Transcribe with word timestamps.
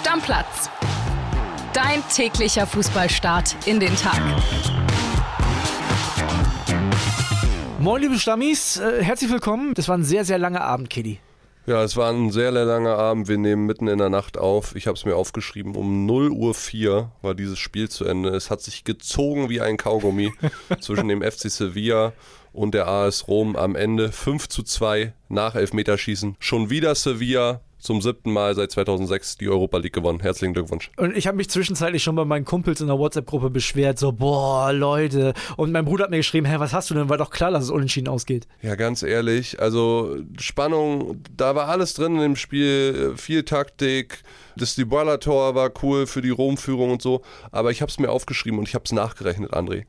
Stammplatz. 0.00 0.70
Dein 1.74 2.02
täglicher 2.08 2.66
Fußballstart 2.66 3.54
in 3.66 3.80
den 3.80 3.94
Tag. 3.96 4.18
Moin, 7.78 8.00
liebe 8.00 8.18
Stammis, 8.18 8.78
äh, 8.78 9.04
herzlich 9.04 9.30
willkommen. 9.30 9.74
Das 9.74 9.88
war 9.88 9.98
ein 9.98 10.04
sehr, 10.04 10.24
sehr 10.24 10.38
langer 10.38 10.62
Abend, 10.62 10.88
Kitty. 10.88 11.18
Ja, 11.66 11.82
es 11.82 11.98
war 11.98 12.10
ein 12.10 12.30
sehr 12.30 12.50
langer 12.50 12.96
Abend. 12.96 13.28
Wir 13.28 13.36
nehmen 13.36 13.66
mitten 13.66 13.88
in 13.88 13.98
der 13.98 14.08
Nacht 14.08 14.38
auf. 14.38 14.74
Ich 14.74 14.86
habe 14.86 14.96
es 14.96 15.04
mir 15.04 15.16
aufgeschrieben. 15.16 15.76
Um 15.76 16.06
0 16.06 16.30
Uhr 16.30 16.54
4 16.54 17.12
war 17.20 17.34
dieses 17.34 17.58
Spiel 17.58 17.90
zu 17.90 18.06
Ende. 18.06 18.30
Es 18.30 18.48
hat 18.48 18.62
sich 18.62 18.84
gezogen 18.84 19.50
wie 19.50 19.60
ein 19.60 19.76
Kaugummi 19.76 20.32
zwischen 20.80 21.08
dem 21.08 21.20
FC 21.20 21.50
Sevilla 21.50 22.14
und 22.54 22.72
der 22.72 22.88
AS 22.88 23.28
Rom. 23.28 23.54
Am 23.54 23.76
Ende 23.76 24.12
5 24.12 24.48
zu 24.48 24.62
2 24.62 25.12
nach 25.28 25.56
Elfmeterschießen. 25.56 26.36
Schon 26.38 26.70
wieder 26.70 26.94
Sevilla 26.94 27.60
zum 27.80 28.00
siebten 28.00 28.32
Mal 28.32 28.54
seit 28.54 28.70
2006 28.70 29.38
die 29.38 29.48
Europa 29.48 29.78
League 29.78 29.92
gewonnen. 29.92 30.20
Herzlichen 30.20 30.54
Glückwunsch. 30.54 30.90
Und 30.96 31.16
ich 31.16 31.26
habe 31.26 31.36
mich 31.36 31.50
zwischenzeitlich 31.50 32.02
schon 32.02 32.14
bei 32.14 32.24
meinen 32.24 32.44
Kumpels 32.44 32.80
in 32.80 32.86
der 32.86 32.98
WhatsApp-Gruppe 32.98 33.50
beschwert, 33.50 33.98
so, 33.98 34.12
boah, 34.12 34.72
Leute. 34.72 35.34
Und 35.56 35.72
mein 35.72 35.84
Bruder 35.84 36.04
hat 36.04 36.10
mir 36.10 36.18
geschrieben, 36.18 36.46
hä, 36.46 36.56
was 36.58 36.72
hast 36.72 36.90
du 36.90 36.94
denn? 36.94 37.08
War 37.08 37.18
doch 37.18 37.30
klar, 37.30 37.50
dass 37.50 37.64
es 37.64 37.70
unentschieden 37.70 38.08
ausgeht. 38.08 38.46
Ja, 38.62 38.74
ganz 38.74 39.02
ehrlich, 39.02 39.60
also 39.60 40.16
Spannung, 40.38 41.22
da 41.36 41.54
war 41.54 41.68
alles 41.68 41.94
drin 41.94 42.16
in 42.16 42.20
dem 42.20 42.36
Spiel, 42.36 43.14
viel 43.16 43.42
Taktik. 43.44 44.22
Das 44.60 44.74
Dybala-Tor 44.74 45.54
war 45.54 45.70
cool 45.82 46.06
für 46.06 46.20
die 46.20 46.28
Rom-Führung 46.28 46.90
und 46.90 47.00
so, 47.00 47.22
aber 47.50 47.70
ich 47.70 47.80
habe 47.80 47.90
es 47.90 47.98
mir 47.98 48.10
aufgeschrieben 48.10 48.58
und 48.58 48.68
ich 48.68 48.74
habe 48.74 48.84
es 48.84 48.92
nachgerechnet, 48.92 49.54
André. 49.54 49.84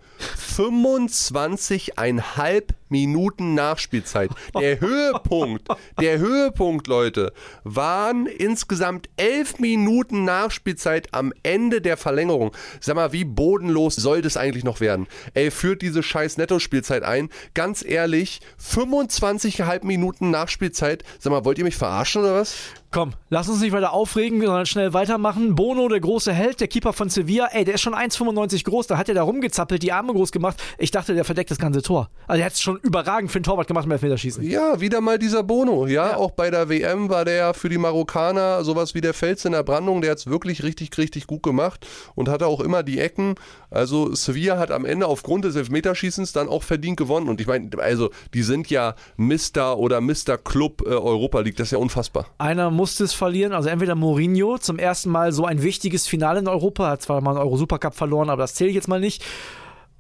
25,5 0.56 2.64
Minuten 2.88 3.54
Nachspielzeit. 3.54 4.32
Der 4.58 4.80
Höhepunkt, 4.80 5.68
der 6.00 6.20
Höhepunkt, 6.20 6.88
Leute, 6.88 7.34
waren 7.66 8.28
insgesamt 8.28 9.10
11 9.18 9.60
Minuten 9.60 10.24
Nachspielzeit 10.24 11.14
am 11.14 11.34
Ende 11.44 11.82
der 11.82 11.98
Verlängerung. 11.98 12.54
Sag 12.80 12.96
mal, 12.96 13.12
wie 13.12 13.26
bodenlos 13.26 13.98
soll 13.98 14.22
das 14.22 14.38
eigentlich 14.38 14.64
noch 14.64 14.80
werden? 14.80 15.08
Ey, 15.34 15.52
führt 15.52 15.82
diese 15.82 16.02
scheiß 16.02 16.38
Netto-Spielzeit 16.38 17.04
ein. 17.04 17.28
Ganz 17.54 17.84
ehrlich, 17.84 18.40
25,5 18.62 19.86
Minuten 19.86 20.32
Nachspielzeit. 20.32 21.04
Sag 21.20 21.32
mal, 21.32 21.44
wollt 21.44 21.58
ihr 21.58 21.66
mich 21.66 21.76
verarschen 21.76 22.22
oder 22.22 22.36
was? 22.36 22.56
Komm, 22.92 23.14
lass 23.30 23.48
uns 23.48 23.62
nicht 23.62 23.72
weiter 23.72 23.94
aufregen, 23.94 24.42
sondern 24.42 24.61
schnell 24.66 24.94
weitermachen. 24.94 25.56
Bono, 25.56 25.88
der 25.88 26.00
große 26.00 26.34
Held, 26.34 26.60
der 26.60 26.68
Keeper 26.68 26.94
von 26.94 27.10
Sevilla, 27.10 27.48
ey, 27.52 27.64
der 27.64 27.76
ist 27.76 27.82
schon 27.82 27.94
1,95 27.94 28.64
groß, 28.66 28.88
da 28.88 28.98
hat 28.98 29.10
er 29.10 29.16
da 29.16 29.24
rumgezappelt, 29.24 29.82
die 29.84 29.92
Arme 29.92 30.14
groß 30.14 30.32
gemacht. 30.32 30.62
Ich 30.78 30.92
dachte, 30.92 31.14
der 31.14 31.26
verdeckt 31.26 31.52
das 31.52 31.58
ganze 31.58 31.82
Tor. 31.82 32.10
Also 32.28 32.42
er 32.42 32.46
hat 32.46 32.54
es 32.54 32.62
schon 32.62 32.78
überragend 32.78 33.32
für 33.32 33.40
den 33.40 33.44
Torwart 33.44 33.68
gemacht 33.68 33.86
im 33.86 33.92
Elfmeterschießen. 33.92 34.44
Ja, 34.44 34.80
wieder 34.80 35.02
mal 35.02 35.20
dieser 35.20 35.44
Bono, 35.44 35.88
ja? 35.88 36.12
ja. 36.12 36.18
Auch 36.18 36.32
bei 36.32 36.50
der 36.50 36.70
WM 36.70 37.10
war 37.10 37.26
der 37.26 37.54
für 37.54 37.70
die 37.70 37.78
Marokkaner 37.78 38.64
sowas 38.64 38.96
wie 38.96 39.02
der 39.02 39.14
Fels 39.14 39.46
in 39.46 39.52
der 39.52 39.64
Brandung, 39.64 40.02
der 40.02 40.12
hat 40.12 40.20
es 40.20 40.28
wirklich 40.28 40.64
richtig, 40.64 40.98
richtig 40.98 41.28
gut 41.28 41.44
gemacht 41.44 41.88
und 42.16 42.30
hatte 42.30 42.48
auch 42.48 42.60
immer 42.60 42.84
die 42.84 43.00
Ecken. 43.00 43.36
Also 43.70 44.14
Sevilla 44.14 44.58
hat 44.58 44.72
am 44.72 44.86
Ende 44.86 45.08
aufgrund 45.08 45.46
des 45.46 45.56
Elfmeterschießens 45.56 46.34
dann 46.34 46.50
auch 46.50 46.64
verdient 46.64 46.98
gewonnen. 46.98 47.30
Und 47.30 47.40
ich 47.40 47.48
meine, 47.48 47.70
also 47.80 48.10
die 48.34 48.44
sind 48.44 48.70
ja 48.70 48.96
Mr. 49.18 49.78
oder 49.78 50.02
Mr. 50.02 50.38
Club 50.44 50.82
äh, 50.86 50.90
Europa 50.90 51.40
League, 51.40 51.56
das 51.56 51.68
ist 51.68 51.72
ja 51.72 51.78
unfassbar. 51.78 52.28
Einer 52.38 52.70
musste 52.70 53.04
es 53.04 53.14
verlieren. 53.14 53.54
Also 53.54 53.70
entweder 53.70 53.96
Mourinho, 53.96 54.51
zum 54.58 54.80
ersten 54.80 55.10
Mal 55.10 55.32
so 55.32 55.46
ein 55.46 55.64
wichtiges 55.64 56.08
Finale 56.08 56.40
in 56.40 56.48
Europa, 56.48 56.90
hat 56.90 57.02
zwar 57.02 57.22
mal 57.22 57.32
einen 57.32 57.40
Euro-Supercup 57.40 57.96
verloren, 57.96 58.30
aber 58.30 58.44
das 58.44 58.56
zähle 58.56 58.70
ich 58.70 58.76
jetzt 58.76 58.88
mal 58.88 59.00
nicht. 59.00 59.24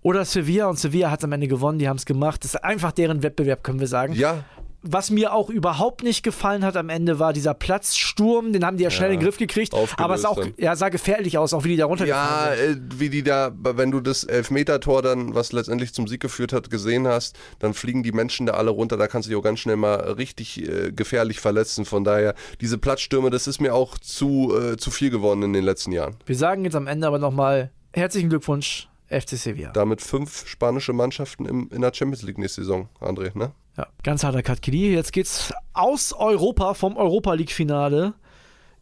Oder 0.04 0.26
Sevilla 0.26 0.68
und 0.68 0.80
Sevilla 0.80 1.12
hat 1.12 1.20
es 1.20 1.26
am 1.26 1.32
Ende 1.32 1.48
gewonnen, 1.48 1.78
die 1.78 1.88
haben 1.88 1.98
es 1.98 2.06
gemacht. 2.06 2.44
Das 2.44 2.56
ist 2.56 2.64
einfach 2.64 2.92
deren 2.92 3.22
Wettbewerb, 3.22 3.64
können 3.64 3.80
wir 3.80 3.88
sagen. 3.88 4.14
Ja, 4.14 4.44
was 4.84 5.12
mir 5.12 5.34
auch 5.34 5.50
überhaupt 5.50 6.04
nicht 6.04 6.24
gefallen 6.24 6.66
hat 6.66 6.76
am 6.76 6.90
Ende 6.90 7.20
war 7.20 7.34
dieser 7.34 7.54
Platzsturm, 7.54 8.52
den 8.52 8.66
haben 8.66 8.78
die 8.78 8.84
ja 8.84 8.90
schnell 8.90 9.10
ja, 9.10 9.14
in 9.14 9.20
den 9.20 9.26
Griff 9.26 9.38
gekriegt, 9.38 9.74
aber 9.98 10.16
es 10.16 10.26
auch 10.26 10.44
ja, 10.58 10.76
sah 10.76 10.90
gefährlich 10.90 11.38
aus, 11.38 11.54
auch 11.54 11.64
wie 11.64 11.70
die 11.70 11.78
da 11.78 11.86
runtergefallen 11.86 12.50
ja, 12.50 12.56
sind. 12.56 12.76
Ja, 12.76 12.96
äh, 12.96 13.00
wie 13.00 13.09
die 13.09 13.24
da, 13.24 13.52
wenn 13.56 13.92
du 13.92 14.00
das 14.00 14.24
Elfmeter-Tor 14.24 15.02
dann, 15.04 15.36
was 15.36 15.52
letztendlich 15.52 15.94
zum 15.94 16.08
Sieg 16.08 16.22
geführt 16.22 16.52
hat, 16.52 16.69
gesehen 16.69 17.08
hast, 17.08 17.38
dann 17.59 17.74
fliegen 17.74 18.02
die 18.02 18.12
Menschen 18.12 18.47
da 18.47 18.53
alle 18.53 18.72
runter, 18.72 18.97
da 18.97 19.08
kannst 19.08 19.28
du 19.28 19.30
dich 19.30 19.38
auch 19.38 19.44
ganz 19.44 19.59
schnell 19.59 19.75
mal 19.78 19.96
richtig 19.96 20.68
äh, 20.68 20.92
gefährlich 20.92 21.40
verletzen, 21.40 21.86
von 21.86 22.03
daher, 22.03 22.34
diese 22.59 22.78
Platzstürme, 22.78 23.30
das 23.30 23.48
ist 23.48 23.62
mir 23.62 23.75
auch 23.75 23.98
zu, 24.00 24.56
äh, 24.58 24.78
zu 24.78 24.90
viel 24.90 25.12
geworden 25.12 25.44
in 25.44 25.53
den 25.53 25.63
letzten 25.63 25.92
Jahren. 25.92 26.16
Wir 26.25 26.36
sagen 26.36 26.66
jetzt 26.66 26.75
am 26.75 26.88
Ende 26.88 27.06
aber 27.06 27.19
nochmal 27.19 27.72
herzlichen 27.94 28.30
Glückwunsch 28.30 28.90
FC 29.09 29.31
Sevilla. 29.31 29.72
Damit 29.74 30.02
fünf 30.02 30.48
spanische 30.48 30.94
Mannschaften 30.94 31.46
im, 31.46 31.69
in 31.72 31.81
der 31.81 31.94
Champions 31.94 32.24
League 32.24 32.38
nächste 32.38 32.62
Saison, 32.62 32.90
André, 33.00 33.38
ne? 33.38 33.52
Ja, 33.78 33.88
ganz 34.04 34.24
harter 34.24 34.44
Cut, 34.44 34.62
Kili. 34.62 34.94
Jetzt 34.94 35.14
geht's 35.14 35.54
aus 35.74 36.12
Europa 36.12 36.74
vom 36.74 36.98
Europa 36.98 37.34
League-Finale 37.34 38.14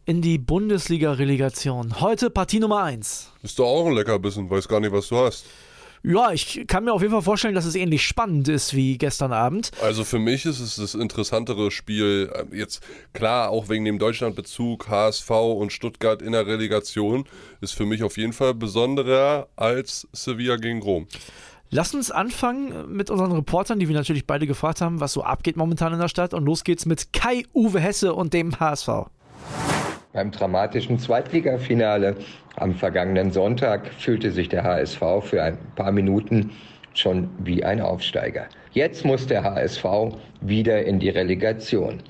in 0.04 0.20
die 0.20 0.36
Bundesliga-Relegation. 0.36 2.00
Heute 2.00 2.28
Partie 2.28 2.58
Nummer 2.58 2.82
1. 2.82 3.30
Ist 3.42 3.58
doch 3.60 3.66
auch 3.66 3.86
ein 3.86 3.92
Leckerbissen, 3.92 4.50
weiß 4.50 4.66
gar 4.66 4.80
nicht, 4.80 4.92
was 4.92 5.08
du 5.08 5.16
hast. 5.16 5.44
Ja, 6.02 6.32
ich 6.32 6.64
kann 6.66 6.84
mir 6.84 6.92
auf 6.92 7.02
jeden 7.02 7.12
Fall 7.12 7.22
vorstellen, 7.22 7.54
dass 7.54 7.66
es 7.66 7.74
ähnlich 7.74 8.02
spannend 8.04 8.48
ist 8.48 8.74
wie 8.74 8.96
gestern 8.96 9.32
Abend. 9.32 9.70
Also 9.82 10.02
für 10.02 10.18
mich 10.18 10.46
ist 10.46 10.58
es 10.58 10.76
das 10.76 10.94
interessantere 10.94 11.70
Spiel. 11.70 12.32
Ähm, 12.34 12.48
jetzt 12.52 12.82
klar, 13.12 13.50
auch 13.50 13.68
wegen 13.68 13.84
dem 13.84 13.98
Deutschlandbezug, 13.98 14.88
HSV 14.88 15.30
und 15.30 15.72
Stuttgart 15.72 16.22
in 16.22 16.32
der 16.32 16.46
Relegation, 16.46 17.28
ist 17.60 17.74
für 17.74 17.84
mich 17.84 18.02
auf 18.02 18.16
jeden 18.16 18.32
Fall 18.32 18.54
besonderer 18.54 19.48
als 19.56 20.08
Sevilla 20.12 20.56
gegen 20.56 20.82
Rom. 20.82 21.06
Lass 21.72 21.94
uns 21.94 22.10
anfangen 22.10 22.92
mit 22.92 23.10
unseren 23.10 23.30
Reportern, 23.30 23.78
die 23.78 23.86
wir 23.86 23.94
natürlich 23.94 24.26
beide 24.26 24.48
gefragt 24.48 24.80
haben, 24.80 24.98
was 24.98 25.12
so 25.12 25.22
abgeht 25.22 25.56
momentan 25.56 25.92
in 25.92 26.00
der 26.00 26.08
Stadt. 26.08 26.34
Und 26.34 26.44
los 26.44 26.64
geht's 26.64 26.84
mit 26.84 27.12
Kai-Uwe 27.12 27.78
Hesse 27.78 28.12
und 28.12 28.34
dem 28.34 28.58
HSV. 28.58 28.88
Beim 30.12 30.32
dramatischen 30.32 30.98
Zweitligafinale 30.98 32.16
am 32.56 32.74
vergangenen 32.74 33.30
Sonntag 33.30 33.86
fühlte 33.98 34.32
sich 34.32 34.48
der 34.48 34.64
HSV 34.64 35.00
für 35.22 35.44
ein 35.44 35.58
paar 35.76 35.92
Minuten 35.92 36.50
schon 36.94 37.30
wie 37.38 37.62
ein 37.62 37.80
Aufsteiger. 37.80 38.46
Jetzt 38.72 39.04
muss 39.04 39.28
der 39.28 39.44
HSV 39.44 39.84
wieder 40.40 40.84
in 40.84 40.98
die 40.98 41.10
Relegation. 41.10 42.02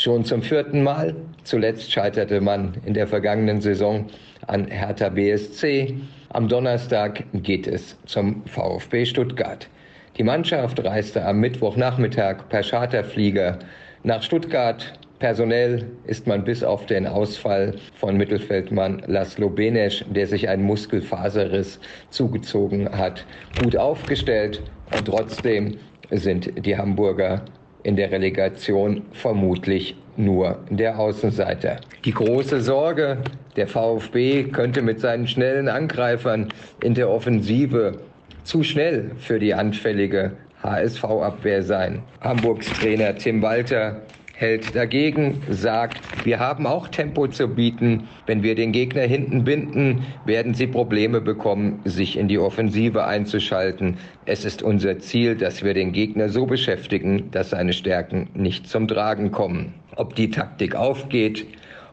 Schon 0.00 0.24
zum 0.24 0.40
vierten 0.40 0.82
Mal. 0.82 1.14
Zuletzt 1.44 1.92
scheiterte 1.92 2.40
man 2.40 2.72
in 2.86 2.94
der 2.94 3.06
vergangenen 3.06 3.60
Saison 3.60 4.06
an 4.46 4.66
Hertha 4.66 5.10
BSC. 5.10 5.94
Am 6.30 6.48
Donnerstag 6.48 7.22
geht 7.34 7.66
es 7.66 7.98
zum 8.06 8.42
VfB 8.46 9.04
Stuttgart. 9.04 9.68
Die 10.16 10.22
Mannschaft 10.22 10.82
reiste 10.82 11.22
am 11.22 11.40
Mittwochnachmittag 11.40 12.48
per 12.48 12.62
Charterflieger 12.62 13.58
nach 14.02 14.22
Stuttgart. 14.22 14.98
Personell 15.18 15.84
ist 16.06 16.26
man 16.26 16.44
bis 16.44 16.64
auf 16.64 16.86
den 16.86 17.06
Ausfall 17.06 17.74
von 17.96 18.16
Mittelfeldmann 18.16 19.02
Laszlo 19.06 19.50
Benesch, 19.50 20.02
der 20.08 20.26
sich 20.26 20.48
einen 20.48 20.62
Muskelfaserriss 20.62 21.78
zugezogen 22.08 22.88
hat, 22.90 23.26
gut 23.54 23.76
aufgestellt. 23.76 24.62
Und 24.88 25.04
trotzdem 25.04 25.76
sind 26.10 26.64
die 26.64 26.78
Hamburger 26.78 27.44
in 27.82 27.96
der 27.96 28.10
Relegation 28.10 29.02
vermutlich 29.12 29.96
nur 30.16 30.58
der 30.70 30.98
Außenseiter. 30.98 31.80
Die 32.04 32.12
große 32.12 32.60
Sorge, 32.60 33.18
der 33.56 33.66
VfB 33.66 34.44
könnte 34.44 34.82
mit 34.82 35.00
seinen 35.00 35.26
schnellen 35.26 35.68
Angreifern 35.68 36.52
in 36.80 36.94
der 36.94 37.10
Offensive 37.10 38.00
zu 38.42 38.62
schnell 38.62 39.12
für 39.18 39.38
die 39.38 39.54
anfällige 39.54 40.32
HSV-Abwehr 40.62 41.62
sein. 41.62 42.02
Hamburgs 42.20 42.72
Trainer 42.72 43.16
Tim 43.16 43.42
Walter 43.42 44.02
hält 44.40 44.74
dagegen, 44.74 45.42
sagt, 45.50 46.00
wir 46.24 46.40
haben 46.40 46.66
auch 46.66 46.88
Tempo 46.88 47.26
zu 47.26 47.46
bieten. 47.46 48.08
Wenn 48.24 48.42
wir 48.42 48.54
den 48.54 48.72
Gegner 48.72 49.02
hinten 49.02 49.44
binden, 49.44 50.06
werden 50.24 50.54
sie 50.54 50.66
Probleme 50.66 51.20
bekommen, 51.20 51.80
sich 51.84 52.16
in 52.16 52.26
die 52.26 52.38
Offensive 52.38 53.04
einzuschalten. 53.04 53.98
Es 54.24 54.46
ist 54.46 54.62
unser 54.62 54.98
Ziel, 54.98 55.36
dass 55.36 55.62
wir 55.62 55.74
den 55.74 55.92
Gegner 55.92 56.30
so 56.30 56.46
beschäftigen, 56.46 57.30
dass 57.32 57.50
seine 57.50 57.74
Stärken 57.74 58.30
nicht 58.32 58.66
zum 58.66 58.88
Tragen 58.88 59.30
kommen. 59.30 59.74
Ob 59.96 60.14
die 60.14 60.30
Taktik 60.30 60.74
aufgeht, 60.74 61.46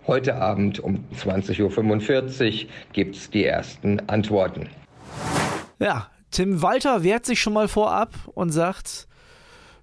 heute 0.07 0.35
Abend 0.35 0.79
um 0.79 1.03
20.45 1.17 2.63
Uhr 2.63 2.69
gibt 2.93 3.17
es 3.17 3.29
die 3.29 3.43
ersten 3.43 3.99
Antworten. 4.07 4.69
Ja, 5.79 6.07
Tim 6.31 6.61
Walter 6.61 7.03
wehrt 7.03 7.25
sich 7.25 7.41
schon 7.41 7.53
mal 7.53 7.67
vorab 7.67 8.13
und 8.35 8.51
sagt, 8.51 9.09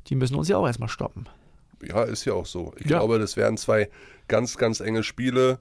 die 0.08 0.14
müssen 0.14 0.36
uns 0.36 0.48
ja 0.48 0.56
auch 0.56 0.66
erstmal 0.66 0.88
stoppen 0.88 1.28
ja, 1.82 2.02
ist 2.04 2.24
ja 2.24 2.34
auch 2.34 2.46
so. 2.46 2.72
Ich 2.76 2.90
ja. 2.90 2.98
glaube, 2.98 3.18
das 3.18 3.36
wären 3.36 3.56
zwei 3.56 3.88
ganz, 4.28 4.56
ganz 4.56 4.80
enge 4.80 5.02
Spiele. 5.02 5.58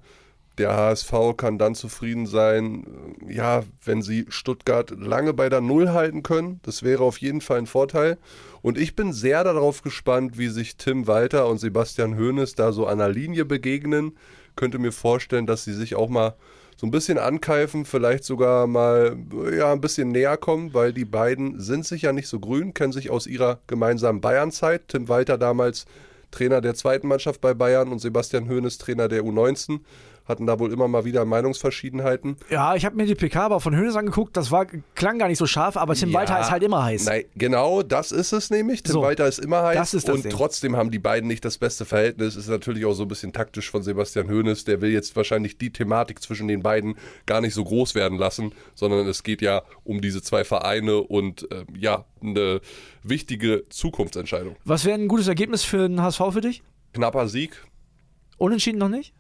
Der 0.60 0.76
HSV 0.76 1.12
kann 1.36 1.58
dann 1.58 1.74
zufrieden 1.74 2.28
sein, 2.28 2.86
ja, 3.28 3.64
wenn 3.84 4.04
sie 4.04 4.26
Stuttgart 4.30 4.92
lange 4.92 5.34
bei 5.34 5.50
der 5.50 5.62
Null 5.62 5.90
halten 5.90 6.22
können. 6.22 6.60
Das 6.62 6.84
wäre 6.84 7.04
auf 7.04 7.18
jeden 7.18 7.42
Fall 7.42 7.58
ein 7.58 7.66
Vorteil. 7.66 8.20
Und 8.62 8.78
ich 8.78 8.96
bin 8.96 9.14
sehr 9.14 9.44
darauf 9.44 9.82
gespannt, 9.82 10.38
wie 10.38 10.50
sich 10.50 10.78
Tim 10.78 11.08
Walter 11.08 11.48
und 11.48 11.58
Sebastian 11.58 12.18
Hoeneß 12.18 12.54
da 12.54 12.72
so 12.72 12.86
an 12.86 13.00
der 13.00 13.10
Linie 13.10 13.46
begegnen. 13.46 14.16
Könnte 14.56 14.78
mir 14.78 14.92
vorstellen, 14.92 15.48
dass 15.48 15.64
sie 15.64 15.74
sich 15.74 15.96
auch 15.96 16.10
mal 16.10 16.36
so 16.84 16.88
ein 16.88 16.92
bisschen 16.92 17.18
ankeifen, 17.18 17.86
vielleicht 17.86 18.26
sogar 18.26 18.68
mal 18.68 19.16
ja, 19.58 19.72
ein 19.72 19.80
bisschen 19.80 20.10
näher 20.10 20.36
kommen, 20.36 20.74
weil 20.74 20.92
die 20.92 21.06
beiden 21.06 21.62
sind 21.62 21.86
sich 21.86 22.02
ja 22.02 22.12
nicht 22.12 22.28
so 22.28 22.42
grün, 22.42 22.74
kennen 22.74 22.92
sich 22.92 23.10
aus 23.10 23.26
ihrer 23.26 23.62
gemeinsamen 23.68 24.20
Bayern-Zeit. 24.20 24.90
Tim 24.90 25.08
Walter 25.08 25.38
damals 25.38 25.86
Trainer 26.32 26.60
der 26.60 26.76
zweiten 26.76 27.08
Mannschaft 27.08 27.40
bei 27.40 27.54
Bayern 27.54 27.90
und 27.90 28.00
Sebastian 28.00 28.50
Hoeneß 28.50 28.80
Trainer 28.80 29.08
der 29.08 29.24
U19. 29.24 29.80
Hatten 30.26 30.46
da 30.46 30.60
wohl 30.60 30.72
immer 30.72 30.88
mal 30.88 31.06
wieder 31.06 31.26
Meinungsverschiedenheiten. 31.26 32.38
Ja, 32.50 32.76
ich 32.76 32.86
habe 32.86 32.96
mir 32.96 33.06
die 33.06 33.16
PK 33.16 33.46
aber 33.46 33.60
von 33.60 33.76
Hönes 33.76 33.96
angeguckt, 33.96 34.38
das 34.38 34.52
war, 34.52 34.66
klang 34.96 35.20
gar 35.20 35.28
nicht 35.28 35.38
so 35.38 35.46
scharf, 35.46 35.76
aber 35.78 35.96
Tim 35.96 36.10
Ja. 36.10 36.20
Walter 36.20 36.40
ist 36.40 36.52
halt 36.52 36.64
immer 36.64 36.84
heiß. 36.84 37.06
Nein, 37.06 37.26
genau, 37.36 37.84
das 37.84 38.12
ist 38.12 38.32
es 38.34 38.50
nämlich. 38.50 38.84
Tim 38.84 38.94
So, 38.94 39.02
Walter 39.02 39.28
ist 39.28 39.40
immer 39.40 39.64
heiß 39.64 39.76
das 39.78 39.94
ist 39.94 40.08
das 40.08 40.16
und 40.16 40.24
Ding. 40.26 40.32
trotzdem 40.32 40.76
haben 40.78 40.92
die 40.92 41.00
beiden 41.00 41.28
nicht 41.28 41.44
das 41.44 41.58
beste 41.58 41.86
Verhältnis. 41.86 42.36
Ist 42.36 42.48
natürlich 42.50 42.86
auch 42.86 42.94
so 42.94 43.04
ein 43.04 43.08
bisschen 43.10 43.34
taktisch 43.34 43.70
von 43.70 43.84
Sebastian 43.84 44.30
Hoeneß. 44.30 44.64
Der 44.66 44.82
will 44.82 44.92
jetzt 44.92 45.16
wahrscheinlich 45.16 45.58
die 45.58 45.72
Thematik 45.72 46.22
zwischen 46.22 46.48
den 46.48 46.62
beiden 46.64 46.96
gar 47.26 47.42
nicht 47.42 47.54
so 47.54 47.64
groß 47.64 47.96
werden 47.96 48.18
lassen, 48.18 48.54
sondern 48.76 49.08
es 49.08 49.24
geht 49.24 49.42
ja 49.42 49.64
um 49.84 50.02
diese 50.02 50.22
zwei 50.22 50.44
Vereine 50.44 50.98
und 51.02 51.48
ähm, 51.52 51.66
ja, 51.78 52.06
eine 52.22 52.62
wichtige 53.04 53.66
Zukunftsentscheidung. 53.70 54.56
Was 54.64 54.86
wäre 54.86 54.98
ein 54.98 55.08
gutes 55.08 55.28
Ergebnis 55.28 55.64
für 55.64 55.88
den 55.90 56.02
HSV 56.02 56.22
für 56.32 56.42
dich? 56.42 56.64
Knapper 56.94 57.28
Sieg? 57.28 57.58
Unentschieden 58.38 58.78
noch 58.80 58.90
nicht? 58.90 59.14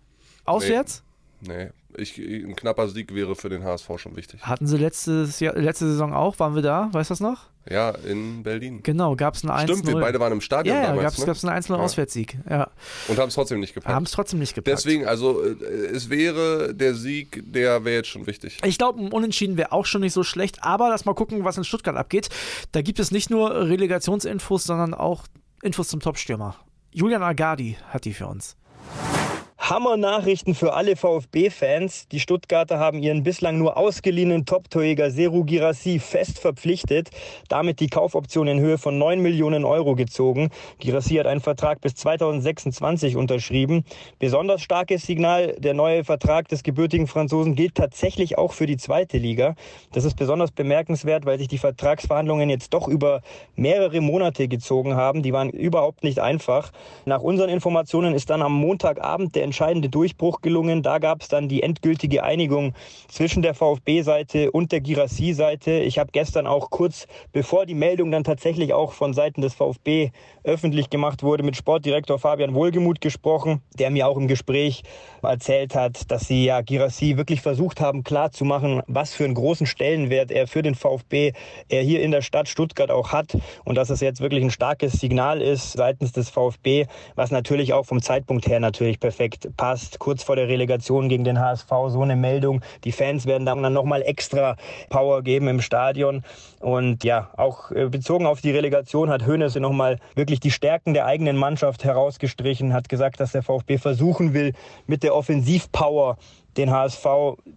Auswärts? 0.45 1.03
Nee, 1.41 1.69
ich, 1.95 2.17
ein 2.17 2.55
knapper 2.55 2.87
Sieg 2.87 3.13
wäre 3.13 3.35
für 3.35 3.49
den 3.49 3.63
HSV 3.63 3.89
schon 3.97 4.15
wichtig. 4.15 4.41
Hatten 4.41 4.67
sie 4.67 4.77
letztes 4.77 5.39
Jahr, 5.39 5.55
letzte 5.55 5.87
Saison 5.87 6.13
auch? 6.13 6.39
Waren 6.39 6.55
wir 6.55 6.61
da? 6.61 6.89
Weißt 6.91 7.09
du 7.09 7.13
das 7.13 7.19
noch? 7.19 7.49
Ja, 7.69 7.91
in 7.91 8.43
Berlin. 8.43 8.81
Genau, 8.83 9.15
gab 9.15 9.35
es 9.35 9.43
einen 9.43 9.51
1 9.51 9.71
Stimmt, 9.71 9.87
wir 9.87 10.01
beide 10.01 10.19
waren 10.19 10.33
im 10.33 10.41
Stadion 10.41 10.75
Ja, 10.75 10.81
ja 10.81 10.87
damals. 10.89 11.25
gab 11.25 11.35
es 11.35 11.43
ne? 11.43 11.49
einen 11.49 11.57
1 11.57 11.71
Auswärtssieg. 11.71 12.37
Ja. 12.49 12.69
Und 13.07 13.17
haben 13.17 13.29
es 13.29 13.35
trotzdem 13.35 13.61
nicht 13.61 13.73
gepackt. 13.73 13.93
Haben 13.93 14.03
es 14.03 14.11
trotzdem 14.11 14.39
nicht 14.39 14.53
gepackt. 14.53 14.77
Deswegen, 14.77 15.05
also 15.05 15.41
äh, 15.41 15.55
es 15.93 16.09
wäre 16.09 16.73
der 16.73 16.93
Sieg, 16.93 17.41
der 17.45 17.85
wäre 17.85 17.97
jetzt 17.97 18.09
schon 18.09 18.27
wichtig. 18.27 18.59
Ich 18.65 18.77
glaube, 18.77 18.99
ein 18.99 19.11
Unentschieden 19.11 19.55
wäre 19.55 19.71
auch 19.71 19.85
schon 19.85 20.01
nicht 20.01 20.13
so 20.13 20.23
schlecht, 20.23 20.63
aber 20.63 20.89
lass 20.89 21.05
mal 21.05 21.13
gucken, 21.13 21.45
was 21.45 21.57
in 21.57 21.63
Stuttgart 21.63 21.95
abgeht. 21.95 22.29
Da 22.73 22.81
gibt 22.81 22.99
es 22.99 23.11
nicht 23.11 23.29
nur 23.29 23.67
Relegationsinfos, 23.67 24.65
sondern 24.65 24.93
auch 24.93 25.23
Infos 25.61 25.87
zum 25.87 26.01
Topstürmer. 26.01 26.57
Julian 26.91 27.23
Agadi 27.23 27.77
hat 27.89 28.03
die 28.03 28.13
für 28.13 28.27
uns. 28.27 28.57
Hammer-Nachrichten 29.69 30.55
für 30.55 30.73
alle 30.73 30.97
VfB-Fans. 30.97 32.09
Die 32.09 32.19
Stuttgarter 32.19 32.79
haben 32.79 33.01
ihren 33.01 33.23
bislang 33.23 33.57
nur 33.57 33.77
ausgeliehenen 33.77 34.45
Top-Torjäger 34.45 35.09
Seru 35.09 35.45
Girassi 35.45 35.99
fest 35.99 36.39
verpflichtet, 36.39 37.11
damit 37.47 37.79
die 37.79 37.87
Kaufoption 37.87 38.47
in 38.47 38.59
Höhe 38.59 38.77
von 38.77 38.97
9 38.97 39.21
Millionen 39.21 39.63
Euro 39.63 39.95
gezogen. 39.95 40.49
Girassi 40.79 41.15
hat 41.15 41.27
einen 41.27 41.39
Vertrag 41.39 41.79
bis 41.79 41.95
2026 41.95 43.15
unterschrieben. 43.15 43.85
Besonders 44.19 44.61
starkes 44.61 45.05
Signal, 45.05 45.55
der 45.57 45.73
neue 45.73 46.03
Vertrag 46.03 46.49
des 46.49 46.63
gebürtigen 46.63 47.07
Franzosen 47.07 47.55
gilt 47.55 47.75
tatsächlich 47.75 48.37
auch 48.37 48.51
für 48.51 48.65
die 48.65 48.75
zweite 48.75 49.17
Liga. 49.17 49.55
Das 49.93 50.03
ist 50.03 50.17
besonders 50.17 50.51
bemerkenswert, 50.51 51.25
weil 51.25 51.39
sich 51.39 51.47
die 51.47 51.57
Vertragsverhandlungen 51.57 52.49
jetzt 52.49 52.73
doch 52.73 52.89
über 52.89 53.21
mehrere 53.55 54.01
Monate 54.01 54.49
gezogen 54.49 54.97
haben. 54.97 55.23
Die 55.23 55.31
waren 55.31 55.51
überhaupt 55.51 56.03
nicht 56.03 56.19
einfach. 56.19 56.73
Nach 57.05 57.21
unseren 57.21 57.49
Informationen 57.49 58.13
ist 58.13 58.29
dann 58.29 58.41
am 58.41 58.51
Montagabend 58.51 59.35
der 59.35 59.52
entscheidende 59.53 59.87
Durchbruch 59.87 60.41
gelungen. 60.41 60.81
Da 60.81 60.97
gab 60.97 61.21
es 61.21 61.27
dann 61.27 61.47
die 61.47 61.61
endgültige 61.61 62.23
Einigung 62.23 62.73
zwischen 63.07 63.43
der 63.43 63.53
VfB-Seite 63.53 64.49
und 64.49 64.71
der 64.71 64.81
Girassi-Seite. 64.81 65.73
Ich 65.73 65.99
habe 65.99 66.09
gestern 66.11 66.47
auch 66.47 66.71
kurz 66.71 67.05
bevor 67.33 67.67
die 67.67 67.75
Meldung 67.75 68.09
dann 68.09 68.23
tatsächlich 68.23 68.73
auch 68.73 68.93
von 68.93 69.13
Seiten 69.13 69.41
des 69.41 69.53
VfB 69.53 70.09
öffentlich 70.43 70.89
gemacht 70.89 71.21
wurde, 71.21 71.43
mit 71.43 71.55
Sportdirektor 71.55 72.17
Fabian 72.17 72.55
Wohlgemuth 72.55 72.99
gesprochen, 72.99 73.61
der 73.77 73.91
mir 73.91 74.07
auch 74.07 74.17
im 74.17 74.27
Gespräch 74.27 74.81
erzählt 75.21 75.75
hat, 75.75 76.09
dass 76.09 76.27
sie 76.27 76.45
ja 76.45 76.61
Girassi 76.61 77.15
wirklich 77.15 77.41
versucht 77.41 77.79
haben 77.79 78.03
klarzumachen, 78.03 78.81
was 78.87 79.13
für 79.13 79.25
einen 79.25 79.35
großen 79.35 79.67
Stellenwert 79.67 80.31
er 80.31 80.47
für 80.47 80.63
den 80.63 80.73
VfB 80.73 81.33
er 81.69 81.83
hier 81.83 82.01
in 82.01 82.09
der 82.09 82.23
Stadt 82.23 82.49
Stuttgart 82.49 82.89
auch 82.89 83.11
hat 83.11 83.37
und 83.65 83.75
dass 83.75 83.91
es 83.91 84.01
jetzt 84.01 84.19
wirklich 84.19 84.43
ein 84.43 84.51
starkes 84.51 84.93
Signal 84.93 85.43
ist 85.43 85.73
seitens 85.73 86.11
des 86.11 86.31
VfB, 86.31 86.87
was 87.13 87.29
natürlich 87.29 87.73
auch 87.73 87.85
vom 87.85 88.01
Zeitpunkt 88.01 88.47
her 88.47 88.59
natürlich 88.59 88.99
perfekt 88.99 89.42
passt. 89.57 89.99
Kurz 89.99 90.23
vor 90.23 90.35
der 90.35 90.47
Relegation 90.47 91.09
gegen 91.09 91.23
den 91.23 91.39
HSV 91.39 91.69
so 91.87 92.01
eine 92.01 92.15
Meldung. 92.15 92.61
Die 92.83 92.91
Fans 92.91 93.25
werden 93.25 93.45
dann 93.45 93.61
nochmal 93.73 94.01
extra 94.01 94.55
Power 94.89 95.21
geben 95.21 95.47
im 95.47 95.61
Stadion. 95.61 96.23
Und 96.59 97.03
ja, 97.03 97.29
auch 97.37 97.71
äh, 97.71 97.89
bezogen 97.89 98.25
auf 98.25 98.41
die 98.41 98.51
Relegation 98.51 99.09
hat 99.09 99.25
Hoeneß 99.27 99.55
nochmal 99.55 99.99
wirklich 100.15 100.39
die 100.39 100.51
Stärken 100.51 100.93
der 100.93 101.05
eigenen 101.05 101.37
Mannschaft 101.37 101.83
herausgestrichen, 101.83 102.73
hat 102.73 102.89
gesagt, 102.89 103.19
dass 103.19 103.31
der 103.31 103.43
VfB 103.43 103.77
versuchen 103.77 104.33
will, 104.33 104.53
mit 104.87 105.03
der 105.03 105.15
Offensivpower 105.15 106.17
den 106.57 106.71
HSV 106.71 107.05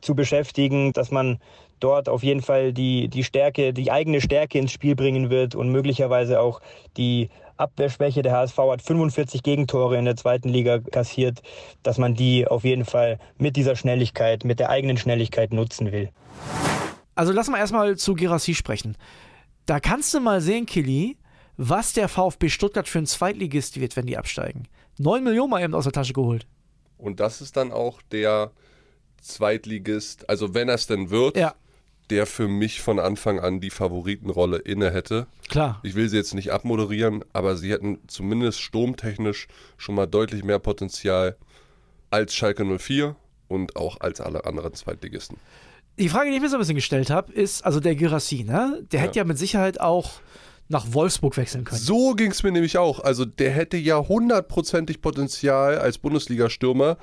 zu 0.00 0.14
beschäftigen, 0.14 0.92
dass 0.92 1.10
man 1.10 1.38
dort 1.80 2.08
auf 2.08 2.22
jeden 2.22 2.42
Fall 2.42 2.72
die, 2.72 3.08
die 3.08 3.24
Stärke, 3.24 3.72
die 3.72 3.90
eigene 3.90 4.20
Stärke 4.20 4.58
ins 4.58 4.72
Spiel 4.72 4.94
bringen 4.94 5.30
wird 5.30 5.54
und 5.54 5.70
möglicherweise 5.70 6.40
auch 6.40 6.60
die 6.96 7.28
Abwehrschwäche. 7.56 8.22
Der 8.22 8.32
HSV 8.32 8.58
hat 8.58 8.82
45 8.82 9.42
Gegentore 9.42 9.98
in 9.98 10.04
der 10.04 10.16
zweiten 10.16 10.48
Liga 10.48 10.78
kassiert, 10.78 11.42
dass 11.82 11.98
man 11.98 12.14
die 12.14 12.46
auf 12.46 12.64
jeden 12.64 12.84
Fall 12.84 13.18
mit 13.38 13.56
dieser 13.56 13.76
Schnelligkeit, 13.76 14.44
mit 14.44 14.58
der 14.58 14.70
eigenen 14.70 14.96
Schnelligkeit 14.96 15.52
nutzen 15.52 15.92
will. 15.92 16.10
Also 17.14 17.32
lass 17.32 17.48
mal 17.48 17.58
erstmal 17.58 17.96
zu 17.96 18.14
Girassi 18.14 18.54
sprechen. 18.54 18.96
Da 19.64 19.80
kannst 19.80 20.12
du 20.14 20.20
mal 20.20 20.40
sehen, 20.40 20.66
Kili, 20.66 21.16
was 21.56 21.94
der 21.94 22.08
VfB 22.08 22.50
Stuttgart 22.50 22.88
für 22.88 22.98
ein 22.98 23.06
Zweitligist 23.06 23.80
wird, 23.80 23.96
wenn 23.96 24.06
die 24.06 24.18
absteigen. 24.18 24.68
9 24.98 25.24
Millionen 25.24 25.50
mal 25.50 25.62
eben 25.62 25.74
aus 25.74 25.84
der 25.84 25.92
Tasche 25.92 26.12
geholt. 26.12 26.46
Und 26.98 27.20
das 27.20 27.40
ist 27.40 27.56
dann 27.56 27.72
auch 27.72 28.00
der 28.12 28.52
Zweitligist, 29.20 30.28
also 30.28 30.54
wenn 30.54 30.68
er 30.68 30.76
es 30.76 30.86
denn 30.86 31.10
wird, 31.10 31.36
Ja. 31.36 31.54
Der 32.10 32.26
für 32.26 32.48
mich 32.48 32.80
von 32.80 32.98
Anfang 32.98 33.40
an 33.40 33.60
die 33.60 33.70
Favoritenrolle 33.70 34.58
inne 34.58 34.92
hätte. 34.92 35.26
Klar. 35.48 35.80
Ich 35.82 35.94
will 35.94 36.08
sie 36.08 36.16
jetzt 36.16 36.34
nicht 36.34 36.52
abmoderieren, 36.52 37.24
aber 37.32 37.56
sie 37.56 37.72
hätten 37.72 37.98
zumindest 38.06 38.60
sturmtechnisch 38.60 39.48
schon 39.76 39.94
mal 39.94 40.06
deutlich 40.06 40.44
mehr 40.44 40.58
Potenzial 40.58 41.36
als 42.10 42.34
Schalke 42.34 42.64
04 42.64 43.16
und 43.48 43.76
auch 43.76 44.00
als 44.00 44.20
alle 44.20 44.44
anderen 44.44 44.74
Zweitligisten. 44.74 45.38
Die 45.98 46.08
Frage, 46.08 46.30
die 46.30 46.36
ich 46.36 46.42
mir 46.42 46.48
so 46.48 46.56
ein 46.56 46.60
bisschen 46.60 46.74
gestellt 46.74 47.10
habe, 47.10 47.32
ist, 47.32 47.64
also 47.64 47.80
der 47.80 47.94
Girassi, 47.94 48.44
ne? 48.44 48.84
Der 48.92 49.00
hätte 49.00 49.18
ja 49.18 49.24
mit 49.24 49.38
Sicherheit 49.38 49.80
auch 49.80 50.20
nach 50.68 50.92
Wolfsburg 50.92 51.36
wechseln 51.36 51.64
können. 51.64 51.80
So 51.80 52.14
ging 52.14 52.32
es 52.32 52.42
mir 52.42 52.52
nämlich 52.52 52.76
auch. 52.76 53.00
Also 53.00 53.24
der 53.24 53.50
hätte 53.50 53.76
ja 53.76 53.98
hundertprozentig 54.06 55.00
Potenzial 55.00 55.78
als 55.78 55.98
Bundesliga-Stürmer, 55.98 56.98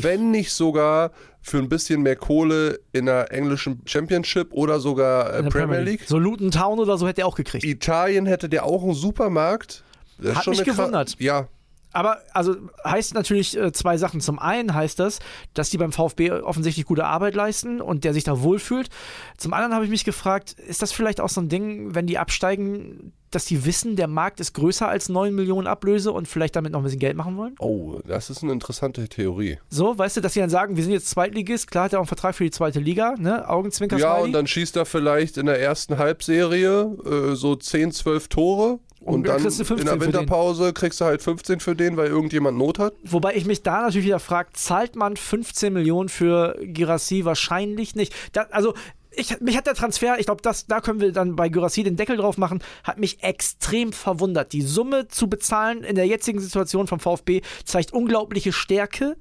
wenn 0.00 0.30
nicht 0.30 0.52
sogar 0.52 1.10
für 1.48 1.58
ein 1.58 1.68
bisschen 1.68 2.02
mehr 2.02 2.16
Kohle 2.16 2.80
in 2.92 3.06
der 3.06 3.32
englischen 3.32 3.80
Championship 3.86 4.52
oder 4.52 4.80
sogar 4.80 5.34
äh, 5.34 5.42
der 5.42 5.50
Premier 5.50 5.80
League. 5.80 6.02
So 6.06 6.18
Luton 6.18 6.50
Town 6.50 6.78
oder 6.78 6.98
so 6.98 7.08
hätte 7.08 7.22
er 7.22 7.26
auch 7.26 7.36
gekriegt. 7.36 7.64
Italien 7.64 8.26
hätte 8.26 8.48
der 8.48 8.64
auch 8.64 8.82
einen 8.82 8.94
Supermarkt. 8.94 9.82
Das 10.18 10.36
Hat 10.36 10.46
mich 10.48 10.64
gewundert. 10.64 11.16
Ja, 11.18 11.48
Aber 11.92 12.18
also 12.32 12.56
heißt 12.84 13.14
natürlich 13.14 13.56
äh, 13.56 13.72
zwei 13.72 13.96
Sachen. 13.96 14.20
Zum 14.20 14.38
einen 14.38 14.74
heißt 14.74 14.98
das, 14.98 15.20
dass 15.54 15.70
die 15.70 15.78
beim 15.78 15.92
VfB 15.92 16.32
offensichtlich 16.32 16.86
gute 16.86 17.04
Arbeit 17.04 17.34
leisten 17.34 17.80
und 17.80 18.04
der 18.04 18.14
sich 18.14 18.24
da 18.24 18.42
wohlfühlt. 18.42 18.88
Zum 19.36 19.52
anderen 19.52 19.74
habe 19.74 19.84
ich 19.84 19.90
mich 19.90 20.04
gefragt, 20.04 20.52
ist 20.52 20.82
das 20.82 20.92
vielleicht 20.92 21.20
auch 21.20 21.28
so 21.28 21.40
ein 21.40 21.48
Ding, 21.48 21.94
wenn 21.94 22.06
die 22.06 22.18
absteigen, 22.18 23.12
dass 23.30 23.44
die 23.44 23.64
wissen, 23.64 23.96
der 23.96 24.08
Markt 24.08 24.40
ist 24.40 24.54
größer 24.54 24.88
als 24.88 25.08
9 25.08 25.34
Millionen 25.34 25.66
Ablöse 25.66 26.12
und 26.12 26.28
vielleicht 26.28 26.56
damit 26.56 26.72
noch 26.72 26.80
ein 26.80 26.84
bisschen 26.84 26.98
Geld 26.98 27.16
machen 27.16 27.36
wollen? 27.36 27.54
oh, 27.58 28.00
das 28.06 28.30
ist 28.30 28.42
eine 28.42 28.52
interessante 28.52 29.08
Theorie. 29.08 29.58
So, 29.70 29.96
weißt 29.98 30.16
du, 30.16 30.20
dass 30.20 30.34
sie 30.34 30.40
dann 30.40 30.50
sagen, 30.50 30.76
wir 30.76 30.82
sind 30.82 30.92
jetzt 30.92 31.08
Zweitligist, 31.10 31.70
klar 31.70 31.84
hat 31.84 31.92
er 31.92 31.98
auch 31.98 32.02
einen 32.02 32.08
Vertrag 32.08 32.34
für 32.34 32.44
die 32.44 32.50
zweite 32.50 32.80
Liga, 32.80 33.14
ne? 33.18 33.48
Augenzwinker 33.48 33.98
Ja, 33.98 34.16
und 34.16 34.32
dann 34.32 34.46
schießt 34.46 34.76
er 34.76 34.86
vielleicht 34.86 35.36
in 35.36 35.46
der 35.46 35.60
ersten 35.60 35.98
Halbserie 35.98 36.96
äh, 37.04 37.34
so 37.34 37.54
10, 37.56 37.92
12 37.92 38.28
Tore. 38.28 38.78
Und 39.00 39.14
Und 39.14 39.22
dann 39.26 39.34
dann 39.34 39.42
kriegst 39.42 39.60
du 39.60 39.64
15 39.64 39.92
in 39.92 39.98
der. 40.00 40.06
Winterpause 40.06 40.72
kriegst 40.72 41.00
du 41.00 41.04
halt 41.04 41.22
15 41.22 41.60
für 41.60 41.76
den, 41.76 41.96
weil 41.96 42.08
irgendjemand 42.08 42.58
Not 42.58 42.78
hat. 42.80 42.94
Wobei 43.04 43.36
ich 43.36 43.46
mich 43.46 43.62
da 43.62 43.82
natürlich 43.82 44.06
wieder 44.06 44.18
frage, 44.18 44.50
zahlt 44.54 44.96
man 44.96 45.16
15 45.16 45.72
Millionen 45.72 46.08
für 46.08 46.58
Girassi? 46.60 47.24
Wahrscheinlich 47.24 47.94
nicht. 47.94 48.12
Da, 48.32 48.46
also, 48.50 48.74
ich, 49.18 49.40
mich 49.40 49.56
hat 49.56 49.66
der 49.66 49.74
Transfer, 49.74 50.18
ich 50.18 50.26
glaube, 50.26 50.42
da 50.42 50.80
können 50.80 51.00
wir 51.00 51.12
dann 51.12 51.36
bei 51.36 51.48
Girassi 51.48 51.82
den 51.82 51.96
Deckel 51.96 52.16
drauf 52.16 52.38
machen, 52.38 52.62
hat 52.84 52.98
mich 52.98 53.22
extrem 53.22 53.92
verwundert. 53.92 54.52
Die 54.52 54.62
Summe 54.62 55.08
zu 55.08 55.28
bezahlen 55.28 55.82
in 55.82 55.96
der 55.96 56.06
jetzigen 56.06 56.40
Situation 56.40 56.86
vom 56.86 57.00
VfB 57.00 57.42
zeigt 57.64 57.92
unglaubliche 57.92 58.52
Stärke. 58.52 59.16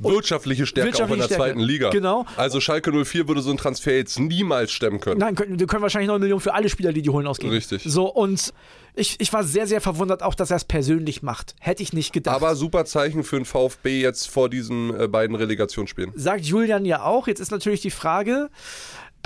Wirtschaftliche 0.00 0.64
Stärke 0.64 0.88
auch 0.88 0.92
in 0.92 0.94
Wirtschaftliche 0.94 1.28
der 1.28 1.34
Stärke. 1.34 1.42
zweiten 1.42 1.60
Liga. 1.60 1.90
Genau. 1.90 2.24
Also 2.36 2.60
Schalke 2.60 2.92
04 3.04 3.26
würde 3.26 3.42
so 3.42 3.50
einen 3.50 3.58
Transfer 3.58 3.96
jetzt 3.96 4.18
niemals 4.18 4.70
stemmen 4.70 5.00
können. 5.00 5.18
Nein, 5.18 5.34
können, 5.34 5.58
wir 5.58 5.66
können 5.66 5.82
wahrscheinlich 5.82 6.08
9 6.08 6.20
Millionen 6.20 6.40
für 6.40 6.54
alle 6.54 6.68
Spieler, 6.68 6.92
die 6.92 7.02
die 7.02 7.10
holen, 7.10 7.26
ausgeben. 7.26 7.52
Richtig. 7.52 7.82
So, 7.84 8.06
und 8.06 8.52
ich, 8.94 9.16
ich 9.20 9.32
war 9.32 9.42
sehr, 9.42 9.66
sehr 9.66 9.80
verwundert, 9.80 10.22
auch 10.22 10.36
dass 10.36 10.50
er 10.50 10.56
es 10.56 10.64
persönlich 10.64 11.22
macht. 11.22 11.56
Hätte 11.58 11.82
ich 11.82 11.92
nicht 11.92 12.12
gedacht. 12.12 12.36
Aber 12.36 12.54
super 12.54 12.84
Zeichen 12.84 13.24
für 13.24 13.36
den 13.36 13.44
VfB 13.44 14.00
jetzt 14.00 14.28
vor 14.28 14.48
diesen 14.48 14.98
äh, 14.98 15.08
beiden 15.08 15.34
Relegationsspielen. 15.34 16.12
Sagt 16.14 16.44
Julian 16.44 16.84
ja 16.84 17.02
auch. 17.02 17.26
Jetzt 17.26 17.40
ist 17.40 17.50
natürlich 17.50 17.80
die 17.80 17.90
Frage, 17.90 18.50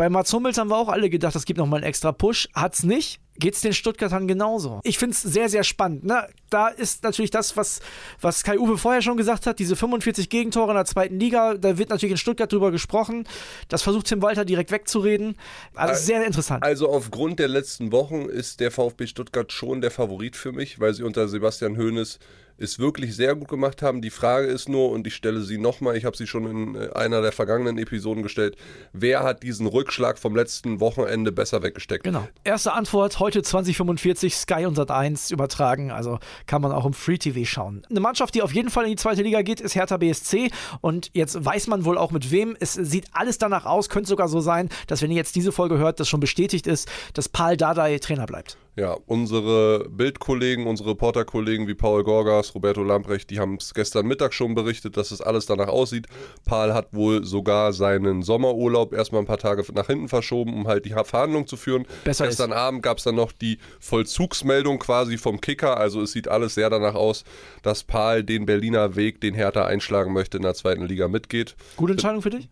bei 0.02 0.08
Mats 0.08 0.32
Hummels 0.32 0.58
haben 0.58 0.68
wir 0.68 0.78
auch 0.78 0.88
alle 0.88 1.08
gedacht, 1.08 1.36
es 1.36 1.44
gibt 1.44 1.58
nochmal 1.58 1.78
einen 1.78 1.86
extra 1.86 2.10
Push. 2.10 2.48
Hat's 2.54 2.82
nicht? 2.82 3.20
Geht's 3.36 3.60
den 3.60 3.72
Stuttgartern 3.72 4.26
genauso? 4.26 4.80
Ich 4.82 4.98
find's 4.98 5.22
sehr, 5.22 5.48
sehr 5.48 5.62
spannend. 5.62 6.02
Ne? 6.02 6.26
Da 6.52 6.68
ist 6.68 7.02
natürlich 7.02 7.30
das, 7.30 7.56
was, 7.56 7.80
was 8.20 8.44
Kai 8.44 8.58
Uwe 8.58 8.76
vorher 8.76 9.00
schon 9.00 9.16
gesagt 9.16 9.46
hat, 9.46 9.58
diese 9.58 9.74
45 9.74 10.28
Gegentore 10.28 10.72
in 10.72 10.76
der 10.76 10.84
zweiten 10.84 11.18
Liga, 11.18 11.54
da 11.54 11.78
wird 11.78 11.88
natürlich 11.88 12.12
in 12.12 12.18
Stuttgart 12.18 12.52
drüber 12.52 12.70
gesprochen. 12.70 13.26
Das 13.68 13.80
versucht 13.80 14.06
Tim 14.06 14.20
Walter 14.20 14.44
direkt 14.44 14.70
wegzureden. 14.70 15.36
Also 15.74 16.04
sehr 16.04 16.24
interessant. 16.26 16.62
Also 16.62 16.90
aufgrund 16.90 17.38
der 17.38 17.48
letzten 17.48 17.90
Wochen 17.90 18.26
ist 18.26 18.60
der 18.60 18.70
VfB 18.70 19.06
Stuttgart 19.06 19.50
schon 19.50 19.80
der 19.80 19.90
Favorit 19.90 20.36
für 20.36 20.52
mich, 20.52 20.78
weil 20.78 20.92
sie 20.92 21.04
unter 21.04 21.26
Sebastian 21.26 21.78
Hoeneß 21.78 22.18
es 22.58 22.78
wirklich 22.78 23.16
sehr 23.16 23.34
gut 23.34 23.48
gemacht 23.48 23.82
haben. 23.82 24.02
Die 24.02 24.10
Frage 24.10 24.46
ist 24.46 24.68
nur, 24.68 24.90
und 24.90 25.06
ich 25.06 25.14
stelle 25.14 25.42
sie 25.42 25.58
nochmal, 25.58 25.96
ich 25.96 26.04
habe 26.04 26.16
sie 26.16 26.26
schon 26.26 26.46
in 26.46 26.74
äh, 26.74 26.90
einer 26.94 27.20
der 27.20 27.32
vergangenen 27.32 27.78
Episoden 27.78 28.22
gestellt, 28.22 28.56
wer 28.92 29.22
hat 29.22 29.42
diesen 29.42 29.66
Rückschlag 29.66 30.18
vom 30.18 30.36
letzten 30.36 30.80
Wochenende 30.80 31.32
besser 31.32 31.62
weggesteckt? 31.62 32.04
Genau. 32.04 32.26
Erste 32.44 32.72
Antwort, 32.72 33.18
heute 33.18 33.42
2045, 33.42 34.36
Sky 34.36 34.66
und 34.66 34.78
Sat1 34.78 35.32
übertragen, 35.32 35.90
also 35.90 36.18
kann 36.46 36.62
man 36.62 36.72
auch 36.72 36.84
im 36.84 36.92
Free 36.92 37.18
TV 37.18 37.44
schauen. 37.44 37.82
Eine 37.90 38.00
Mannschaft, 38.00 38.34
die 38.34 38.42
auf 38.42 38.52
jeden 38.52 38.70
Fall 38.70 38.84
in 38.84 38.90
die 38.90 38.96
zweite 38.96 39.22
Liga 39.22 39.42
geht, 39.42 39.60
ist 39.60 39.74
Hertha 39.74 39.96
BSC 39.96 40.50
und 40.80 41.10
jetzt 41.12 41.44
weiß 41.44 41.66
man 41.66 41.84
wohl 41.84 41.98
auch 41.98 42.10
mit 42.10 42.30
wem. 42.30 42.56
Es 42.60 42.74
sieht 42.74 43.06
alles 43.12 43.38
danach 43.38 43.66
aus, 43.66 43.88
könnte 43.88 44.08
sogar 44.08 44.28
so 44.28 44.40
sein, 44.40 44.68
dass 44.86 45.02
wenn 45.02 45.10
ihr 45.10 45.16
jetzt 45.16 45.36
diese 45.36 45.52
Folge 45.52 45.78
hört, 45.78 46.00
das 46.00 46.08
schon 46.08 46.20
bestätigt 46.20 46.66
ist, 46.66 46.88
dass 47.14 47.28
Paul 47.28 47.56
Dardai 47.56 47.98
Trainer 47.98 48.26
bleibt. 48.26 48.56
Ja, 48.74 48.96
unsere 49.04 49.86
Bildkollegen, 49.90 50.66
unsere 50.66 50.90
Reporterkollegen 50.90 51.68
wie 51.68 51.74
Paul 51.74 52.04
Gorgas, 52.04 52.54
Roberto 52.54 52.82
Lamprecht, 52.82 53.28
die 53.28 53.38
haben 53.38 53.56
es 53.56 53.74
gestern 53.74 54.06
Mittag 54.06 54.32
schon 54.32 54.54
berichtet, 54.54 54.96
dass 54.96 55.10
es 55.10 55.20
alles 55.20 55.44
danach 55.44 55.68
aussieht. 55.68 56.06
Paul 56.46 56.72
hat 56.72 56.94
wohl 56.94 57.22
sogar 57.22 57.74
seinen 57.74 58.22
Sommerurlaub 58.22 58.94
erstmal 58.94 59.20
ein 59.20 59.26
paar 59.26 59.36
Tage 59.36 59.62
nach 59.74 59.88
hinten 59.88 60.08
verschoben, 60.08 60.54
um 60.54 60.68
halt 60.68 60.86
die 60.86 60.94
Verhandlung 61.04 61.46
zu 61.46 61.58
führen. 61.58 61.84
Besser 62.04 62.26
gestern 62.26 62.50
ist. 62.50 62.56
Abend 62.56 62.82
gab 62.82 62.96
es 62.96 63.04
dann 63.04 63.14
noch 63.14 63.32
die 63.32 63.58
Vollzugsmeldung 63.78 64.78
quasi 64.78 65.18
vom 65.18 65.42
Kicker. 65.42 65.76
Also 65.76 66.00
es 66.00 66.12
sieht 66.12 66.28
alles 66.28 66.54
sehr 66.54 66.70
danach 66.70 66.94
aus, 66.94 67.24
dass 67.62 67.84
Paul 67.84 68.24
den 68.24 68.46
Berliner 68.46 68.96
Weg, 68.96 69.20
den 69.20 69.34
Hertha 69.34 69.66
einschlagen 69.66 70.14
möchte, 70.14 70.38
in 70.38 70.44
der 70.44 70.54
zweiten 70.54 70.86
Liga 70.86 71.08
mitgeht. 71.08 71.56
Gute 71.76 71.92
Entscheidung 71.92 72.22
für 72.22 72.30
dich? 72.30 72.48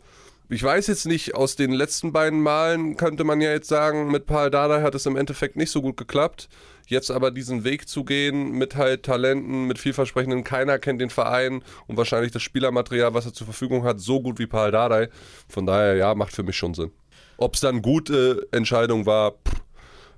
Ich 0.51 0.63
weiß 0.63 0.89
jetzt 0.89 1.07
nicht, 1.07 1.35
aus 1.37 1.55
den 1.55 1.71
letzten 1.71 2.13
beiden 2.13 2.43
Malen 2.43 2.97
könnte 2.97 3.23
man 3.23 3.41
ja 3.41 3.51
jetzt 3.51 3.69
sagen, 3.69 4.11
mit 4.11 4.27
Paul 4.27 4.51
Dardai 4.51 4.83
hat 4.83 4.97
es 4.97 5.07
im 5.07 5.17
Endeffekt 5.17 5.55
nicht 5.55 5.71
so 5.71 5.81
gut 5.81 5.97
geklappt. 5.97 6.49
Jetzt 6.89 7.13
aber 7.13 7.31
diesen 7.31 7.63
Weg 7.63 7.89
zu 7.89 8.03
gehen 8.03 8.51
mit 8.59 8.75
halt 8.75 9.05
Talenten, 9.05 9.69
mit 9.69 9.79
vielversprechenden, 9.79 10.43
keiner 10.43 10.81
kennt 10.81 11.01
den 11.01 11.11
Verein 11.11 11.63
und 11.87 11.97
wahrscheinlich 11.97 12.33
das 12.33 12.43
Spielermaterial, 12.43 13.15
was 13.15 13.27
er 13.27 13.33
zur 13.33 13.45
Verfügung 13.45 13.85
hat, 13.85 14.01
so 14.01 14.21
gut 14.21 14.41
wie 14.41 14.49
Paul 14.49 14.73
Dardai. 14.73 15.09
Von 15.49 15.67
daher, 15.67 15.95
ja, 15.95 16.17
macht 16.17 16.35
für 16.35 16.43
mich 16.43 16.57
schon 16.57 16.75
Sinn. 16.75 16.91
Ob 17.37 17.55
es 17.55 17.61
dann 17.61 17.81
gute 17.81 18.49
Entscheidung 18.51 19.07
war, 19.07 19.31
pff, 19.31 19.63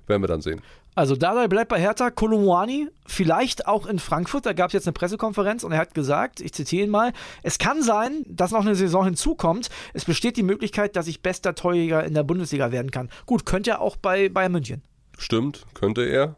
werden 0.07 0.23
wir 0.23 0.27
dann 0.27 0.41
sehen. 0.41 0.61
Also 0.95 1.15
Dardai 1.15 1.47
bleibt 1.47 1.69
bei 1.69 1.79
Hertha, 1.79 2.11
Kolomwani 2.11 2.87
vielleicht 3.05 3.67
auch 3.67 3.87
in 3.87 3.99
Frankfurt, 3.99 4.45
da 4.45 4.53
gab 4.53 4.67
es 4.67 4.73
jetzt 4.73 4.87
eine 4.87 4.93
Pressekonferenz 4.93 5.63
und 5.63 5.71
er 5.71 5.79
hat 5.79 5.93
gesagt, 5.93 6.39
ich 6.39 6.53
zitiere 6.53 6.85
ihn 6.85 6.91
mal, 6.91 7.13
es 7.41 7.57
kann 7.57 7.81
sein, 7.81 8.23
dass 8.27 8.51
noch 8.51 8.61
eine 8.61 8.75
Saison 8.75 9.05
hinzukommt. 9.05 9.69
Es 9.93 10.05
besteht 10.05 10.37
die 10.37 10.43
Möglichkeit, 10.43 10.95
dass 10.95 11.07
ich 11.07 11.21
bester 11.21 11.55
Torjäger 11.55 12.03
in 12.03 12.13
der 12.13 12.23
Bundesliga 12.23 12.71
werden 12.71 12.91
kann. 12.91 13.09
Gut, 13.25 13.45
könnte 13.45 13.71
er 13.71 13.81
auch 13.81 13.97
bei 13.97 14.29
Bayern 14.29 14.51
München. 14.51 14.83
Stimmt, 15.17 15.65
könnte 15.73 16.03
er. 16.03 16.35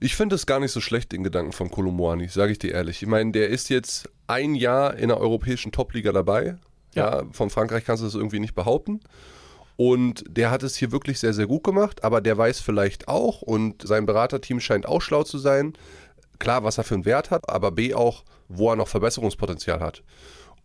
Ich 0.00 0.14
finde 0.14 0.36
es 0.36 0.46
gar 0.46 0.60
nicht 0.60 0.72
so 0.72 0.80
schlecht, 0.80 1.12
den 1.12 1.24
Gedanken 1.24 1.52
von 1.52 1.70
Kolomwani, 1.70 2.28
sage 2.28 2.52
ich 2.52 2.58
dir 2.58 2.72
ehrlich. 2.72 3.02
Ich 3.02 3.08
meine, 3.08 3.32
der 3.32 3.48
ist 3.48 3.68
jetzt 3.68 4.08
ein 4.26 4.54
Jahr 4.54 4.94
in 4.94 5.08
der 5.08 5.18
europäischen 5.18 5.72
Topliga 5.72 6.12
dabei. 6.12 6.56
Ja. 6.94 7.20
ja, 7.20 7.24
von 7.32 7.50
Frankreich 7.50 7.84
kannst 7.84 8.02
du 8.02 8.06
das 8.06 8.14
irgendwie 8.14 8.40
nicht 8.40 8.54
behaupten. 8.54 9.00
Und 9.80 10.24
der 10.28 10.50
hat 10.50 10.64
es 10.64 10.74
hier 10.74 10.90
wirklich 10.90 11.20
sehr, 11.20 11.32
sehr 11.32 11.46
gut 11.46 11.62
gemacht, 11.62 12.02
aber 12.02 12.20
der 12.20 12.36
weiß 12.36 12.58
vielleicht 12.58 13.06
auch 13.06 13.42
und 13.42 13.86
sein 13.86 14.06
Beraterteam 14.06 14.58
scheint 14.58 14.86
auch 14.86 15.00
schlau 15.00 15.22
zu 15.22 15.38
sein. 15.38 15.74
Klar, 16.40 16.64
was 16.64 16.78
er 16.78 16.84
für 16.84 16.94
einen 16.94 17.04
Wert 17.04 17.30
hat, 17.30 17.48
aber 17.48 17.70
B 17.70 17.94
auch, 17.94 18.24
wo 18.48 18.70
er 18.70 18.76
noch 18.76 18.88
Verbesserungspotenzial 18.88 19.78
hat. 19.78 20.02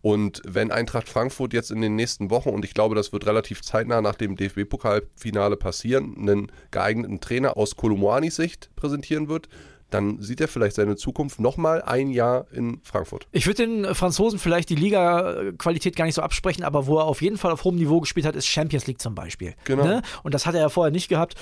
Und 0.02 0.42
wenn 0.48 0.72
Eintracht 0.72 1.08
Frankfurt 1.08 1.54
jetzt 1.54 1.70
in 1.70 1.80
den 1.80 1.96
nächsten 1.96 2.32
Wochen, 2.32 2.50
und 2.50 2.66
ich 2.66 2.74
glaube, 2.74 2.96
das 2.96 3.14
wird 3.14 3.28
relativ 3.28 3.62
zeitnah 3.62 4.02
nach 4.02 4.16
dem 4.16 4.36
DFB-Pokalfinale 4.36 5.58
passieren, 5.58 6.16
einen 6.18 6.52
geeigneten 6.72 7.22
Trainer 7.22 7.56
aus 7.56 7.76
Kolumuanis 7.76 8.38
Sicht 8.38 8.72
präsentieren 8.76 9.30
wird, 9.30 9.48
dann 9.94 10.22
sieht 10.22 10.42
er 10.42 10.48
vielleicht 10.48 10.76
seine 10.76 10.96
Zukunft 10.96 11.40
nochmal 11.40 11.82
ein 11.82 12.10
Jahr 12.10 12.46
in 12.52 12.80
Frankfurt. 12.84 13.28
Ich 13.32 13.46
würde 13.46 13.66
den 13.66 13.96
Franzosen 13.96 14.40
vielleicht 14.40 14.70
die 14.70 14.76
Liga-Qualität 14.76 15.96
gar 15.96 16.06
nicht 16.06 16.16
so 16.16 16.22
absprechen, 16.22 16.64
aber 16.64 16.88
wo 16.88 16.98
er 16.98 17.06
auf 17.06 17.22
jeden 17.22 17.38
Fall 17.38 17.52
auf 17.52 17.64
hohem 17.64 17.76
Niveau 17.76 18.00
gespielt 18.00 18.26
hat, 18.26 18.36
ist 18.36 18.48
Champions 18.48 18.88
League 18.88 19.02
zum 19.02 19.16
Beispiel. 19.16 19.54
Genau. 19.66 19.84
Ne? 19.84 20.02
Und 20.24 20.34
das 20.34 20.46
hat 20.46 20.56
er 20.56 20.62
ja 20.62 20.70
vorher 20.70 20.92
nicht 20.92 21.10
gehabt. 21.10 21.36